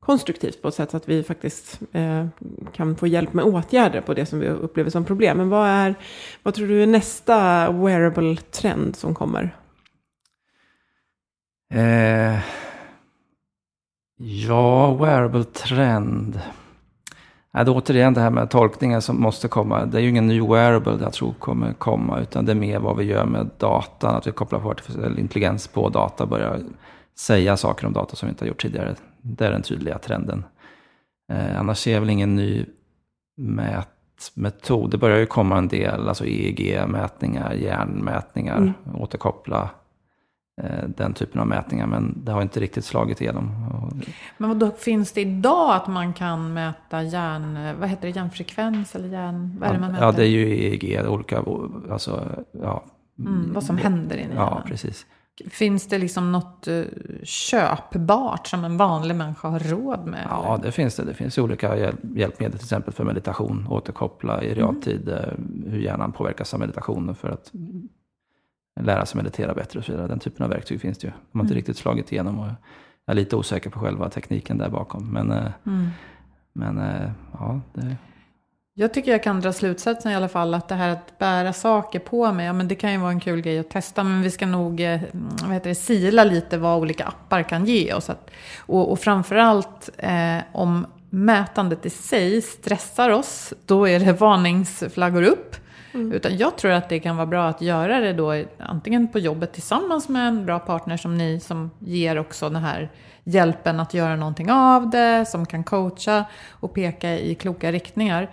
[0.00, 2.26] konstruktivt på ett sätt så att vi faktiskt eh,
[2.72, 5.36] kan få hjälp med åtgärder på det som vi upplever som problem.
[5.36, 5.94] Men vad, är,
[6.42, 9.56] vad tror du är nästa wearable-trend som kommer?
[11.70, 12.38] Eh,
[14.16, 16.40] ja, wearable trend.
[17.52, 19.84] Ja, det är återigen det här med tolkningen som måste komma.
[19.84, 22.96] Det är ju ingen ny wearable jag tror kommer komma, utan det är mer vad
[22.96, 24.14] vi gör med datan.
[24.14, 26.60] Att vi kopplar på artificiell intelligens på data, börjar
[27.18, 28.94] säga saker om data som vi inte har gjort tidigare.
[29.22, 30.44] Det är den tydliga trenden.
[31.32, 32.64] Eh, annars ser jag väl ingen ny
[33.36, 34.90] mätmetod.
[34.90, 38.74] Det börjar ju komma en del, alltså EEG-mätningar, hjärnmätningar, mm.
[38.94, 39.70] återkoppla
[40.86, 41.86] den typen av mätningar.
[41.86, 43.50] Men det har inte riktigt slagit igenom.
[44.38, 48.94] Men vad då finns det idag att man kan mäta hjärn, vad heter det, hjärnfrekvens
[48.94, 50.06] eller hjärn, vad är det man mäter?
[50.06, 51.44] Ja, det är ju EEG, olika,
[51.90, 52.84] alltså, ja.
[53.18, 54.36] Mm, vad som händer i hjärnan.
[54.36, 55.06] Ja, precis.
[55.50, 56.84] Finns det liksom något uh,
[57.22, 60.26] köpbart som en vanlig människa har råd med?
[60.30, 60.64] Ja, eller?
[60.64, 61.04] det finns det.
[61.04, 61.76] Det finns olika
[62.14, 63.66] hjälpmedel, till exempel för meditation.
[63.70, 65.64] Återkoppla i realtid mm.
[65.66, 67.52] hur hjärnan påverkas av meditationen för att
[68.80, 70.08] lära sig meditera bättre och så vidare.
[70.08, 71.12] Den typen av verktyg finns det ju.
[71.32, 71.56] De har inte mm.
[71.56, 72.38] riktigt slagit igenom.
[72.38, 72.56] Och jag
[73.06, 75.12] är lite osäker på själva tekniken där bakom.
[75.12, 75.88] Men, uh, mm.
[76.52, 77.96] men uh, ja, det
[78.78, 81.98] jag tycker jag kan dra slutsatsen i alla fall att det här att bära saker
[81.98, 84.30] på mig, ja men det kan ju vara en kul grej att testa, men vi
[84.30, 85.00] ska nog eh,
[85.42, 88.10] vad heter det, sila lite vad olika appar kan ge oss.
[88.10, 95.22] Att, och, och framförallt eh, om mätandet i sig stressar oss, då är det varningsflaggor
[95.22, 95.56] upp.
[95.96, 96.12] Mm.
[96.12, 99.52] Utan jag tror att det kan vara bra att göra det då antingen på jobbet
[99.52, 102.90] tillsammans med en bra partner som ni som ger också den här
[103.24, 108.30] hjälpen att göra någonting av det, som kan coacha och peka i kloka riktningar.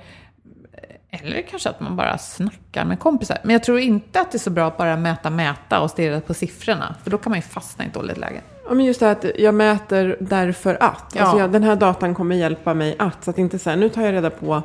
[1.09, 3.38] Eller kanske att man bara snackar med kompisar.
[3.43, 6.22] Men jag tror inte att det är så bra att bara mäta, mäta och stirra
[6.22, 6.95] på siffrorna.
[7.03, 8.41] För då kan man ju fastna i ett dåligt läge.
[8.68, 11.14] Ja, men just det här att jag mäter därför att.
[11.16, 11.22] Ja.
[11.22, 13.24] Alltså jag, den här datan kommer hjälpa mig att.
[13.24, 14.64] Så att inte säga, nu tar jag reda på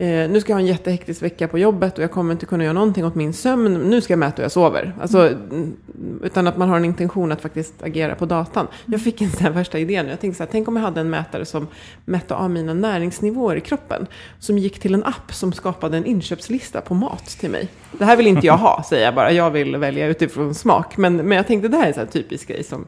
[0.00, 2.64] Eh, nu ska jag ha en jättehektisk vecka på jobbet och jag kommer inte kunna
[2.64, 3.74] göra någonting åt min sömn.
[3.74, 4.92] Nu ska jag mäta hur jag sover.
[5.00, 5.76] Alltså, mm.
[6.22, 8.66] Utan att man har en intention att faktiskt agera på datan.
[8.86, 10.10] Jag fick en sån här värsta idé nu.
[10.10, 11.66] Jag tänkte så här, tänk om jag hade en mätare som
[12.04, 14.06] mätte av mina näringsnivåer i kroppen.
[14.38, 17.68] Som gick till en app som skapade en inköpslista på mat till mig.
[17.92, 19.32] Det här vill inte jag ha, säger jag bara.
[19.32, 20.96] Jag vill välja utifrån smak.
[20.96, 22.86] Men, men jag tänkte det här är en sån här typisk grej som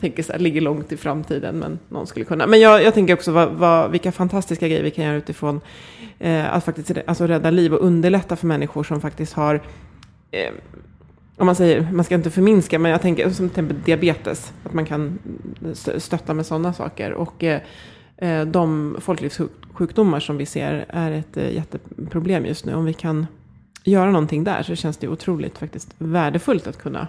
[0.00, 1.58] tänker så här, ligger långt i framtiden.
[1.58, 2.46] Men någon skulle kunna.
[2.46, 5.60] Men jag, jag tänker också vad, vad, vilka fantastiska grejer vi kan göra utifrån
[6.18, 9.60] eh, att faktiskt alltså, rädda liv och underlätta för människor som faktiskt har
[10.30, 10.50] eh,
[11.36, 14.72] om man säger, man ska inte förminska, men jag tänker som till exempel diabetes, att
[14.72, 15.18] man kan
[15.98, 17.12] stötta med sådana saker.
[17.12, 17.60] Och eh,
[18.16, 22.74] eh, de folklivssjukdomar som vi ser är ett eh, jätteproblem just nu.
[22.74, 23.26] Om vi kan
[23.84, 27.08] göra någonting där så känns det otroligt faktiskt värdefullt att kunna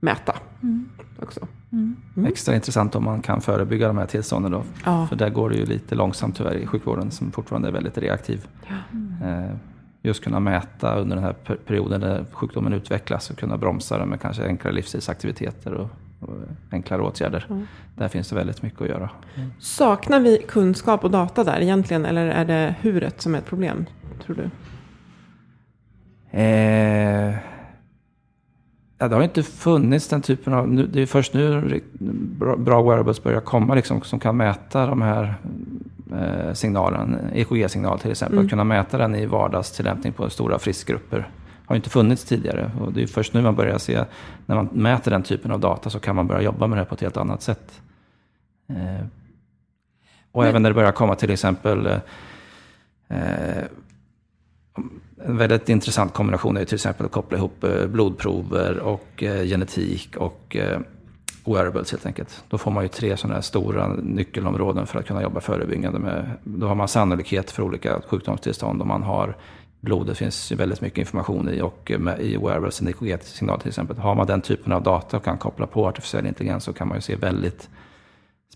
[0.00, 0.88] mäta mm.
[1.22, 1.46] också.
[1.72, 1.96] Mm.
[2.16, 2.32] Mm.
[2.32, 4.62] Extra intressant om man kan förebygga de här tillstånden då.
[4.84, 5.06] Ja.
[5.06, 8.48] För där går det ju lite långsamt tyvärr i sjukvården som fortfarande är väldigt reaktiv.
[8.68, 9.26] Ja.
[9.26, 9.50] Eh,
[10.02, 11.32] just kunna mäta under den här
[11.66, 15.90] perioden där sjukdomen utvecklas och kunna bromsa den med kanske enklare livsstilsaktiviteter och,
[16.20, 16.36] och
[16.70, 17.46] enklare åtgärder.
[17.50, 17.66] Mm.
[17.96, 19.10] Där finns det väldigt mycket att göra.
[19.34, 19.50] Mm.
[19.58, 23.86] Saknar vi kunskap och data där egentligen eller är det huret som är ett problem,
[24.24, 24.50] tror du?
[26.38, 27.34] Eh,
[28.98, 30.68] ja, det har inte funnits den typen av...
[30.68, 31.80] Nu, det är först nu
[32.38, 35.34] bra, bra wearables börjar komma liksom, som kan mäta de här
[36.12, 38.46] eh, signalen, EKG-signal till exempel, mm.
[38.46, 41.30] att kunna mäta den i vardagstillämpning på stora friskgrupper
[41.68, 42.70] har inte funnits tidigare.
[42.80, 44.04] Och det är först nu man börjar se,
[44.46, 46.94] när man mäter den typen av data så kan man börja jobba med det på
[46.94, 47.80] ett helt annat sätt.
[48.68, 49.06] Eh,
[50.32, 50.50] och Men...
[50.50, 51.86] även när det börjar komma till exempel
[53.08, 53.64] eh,
[55.28, 60.16] en väldigt intressant kombination är till exempel att koppla ihop eh, blodprover och eh, genetik
[60.16, 60.80] och eh,
[61.44, 62.44] wearables helt enkelt.
[62.48, 65.98] Då får man ju tre sådana här stora nyckelområden för att kunna jobba förebyggande.
[65.98, 69.36] Med, då har man sannolikhet för olika sjukdomstillstånd och man har
[69.80, 73.98] blodet finns ju väldigt mycket information i och med, i wearables, en EKG-signal till exempel.
[73.98, 76.96] Har man den typen av data och kan koppla på artificiell intelligens så kan man
[76.96, 77.68] ju se väldigt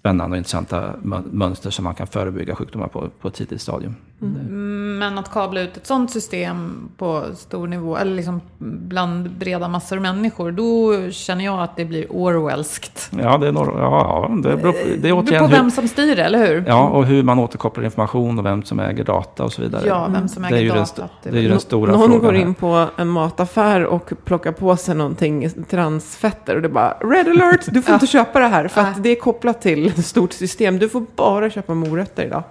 [0.03, 0.93] spännande och intressanta
[1.31, 3.95] mönster som man kan förebygga sjukdomar på, på ett tidigt stadium.
[4.23, 4.99] Mm.
[4.99, 9.97] Men att kabla ut ett sådant system på stor nivå, eller liksom bland breda massor
[9.97, 13.11] av människor, då känner jag att det blir Orwellskt.
[13.23, 16.25] Ja, det, är några, ja, det beror, det är återigen på vem som styr det,
[16.25, 16.65] eller hur?
[16.67, 19.83] Ja, och hur man återkopplar information och vem som äger data och så vidare.
[19.87, 21.09] Ja, vem som äger det är ju data.
[21.23, 24.53] Den, det är ju den stora Någon frågan går in på en mataffär och plockar
[24.53, 28.47] på sig någonting transfetter och det är bara Red alert, du får inte köpa det
[28.47, 30.79] här för att det är kopplat till ett stort system.
[30.79, 32.43] Du får bara köpa morötter idag.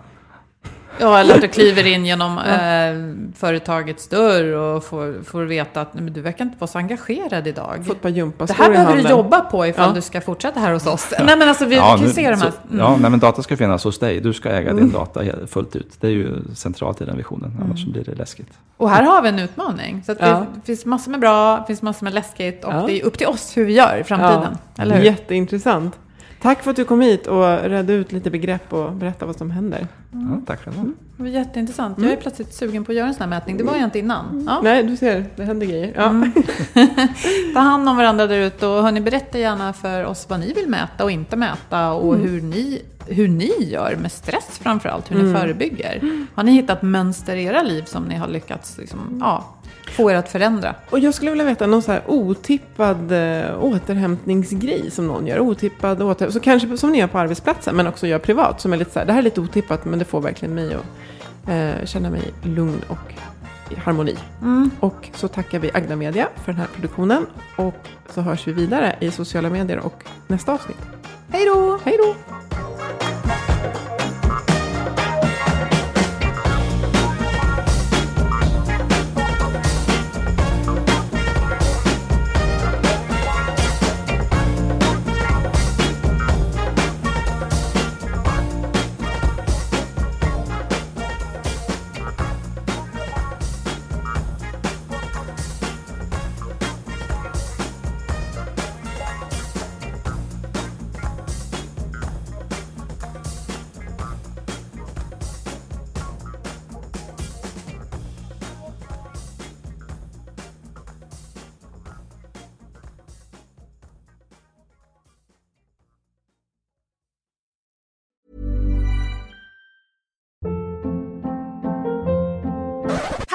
[0.99, 5.93] Ja, eller att du kliver in genom eh, företagets dörr och får, får veta att
[5.93, 7.83] nej, men du verkar inte vara så engagerad idag.
[7.87, 9.95] Fått ett par Det här behöver du jobba på ifall Ja.
[9.95, 11.13] du ska fortsätta här hos oss.
[11.25, 12.35] Nej men alltså vi Ja, kan ju nu- se de här.
[12.51, 12.79] så- Mm.
[12.79, 14.19] Ja, nej, men data ska finnas hos dig.
[14.19, 15.91] Du ska äga din data he- fullt ut.
[15.99, 18.49] Det är ju centralt i den visionen, annars blir det läskigt.
[18.77, 20.03] Och här har vi en utmaning.
[20.05, 20.45] Så att Ja.
[20.55, 22.83] det finns massor med bra, det finns massor med läskigt och Ja.
[22.87, 24.57] det är upp till oss hur vi gör i framtiden.
[24.77, 25.03] Eller hur?
[25.03, 25.95] Jätteintressant.
[26.41, 29.51] Tack för att du kom hit och redde ut lite begrepp och berättade vad som
[29.51, 29.87] händer.
[30.11, 30.83] Ja, tack själva.
[31.17, 31.97] Det var jätteintressant.
[32.01, 33.57] Jag är plötsligt sugen på att göra en sån här mätning.
[33.57, 34.45] Det var jag inte innan.
[34.47, 34.61] Ja.
[34.63, 35.93] Nej, du ser, det händer grejer.
[35.95, 36.09] Ja.
[36.09, 36.31] Mm.
[37.53, 40.69] Ta hand om varandra där ute och hörni, berätta gärna för oss vad ni vill
[40.69, 42.27] mäta och inte mäta och Mm.
[42.29, 45.33] hur, ni, hur ni gör med stress framförallt, hur Mm.
[45.33, 46.25] ni förebygger.
[46.35, 49.45] Har ni hittat mönster i era liv som ni har lyckats liksom, ja,
[49.91, 50.75] få er att förändra?
[50.89, 55.39] Och jag skulle vilja veta någon så här otippad eh, återhämtningsgrej som någon gör.
[55.39, 56.29] Otippad åter...
[56.29, 58.61] Så kanske som ni gör på arbetsplatsen, men också gör privat.
[58.61, 60.73] Som är lite så här, det här är lite otippat, men det får verkligen mig
[60.73, 63.13] att eh, känna mig lugn och
[63.71, 64.17] i harmoni.
[64.79, 67.25] Och så tackar vi Agda Media för den här produktionen.
[67.55, 70.81] Och så hörs vi vidare i sociala medier och nästa avsnitt.
[71.29, 71.79] Hej då!
[71.83, 72.15] Hej då!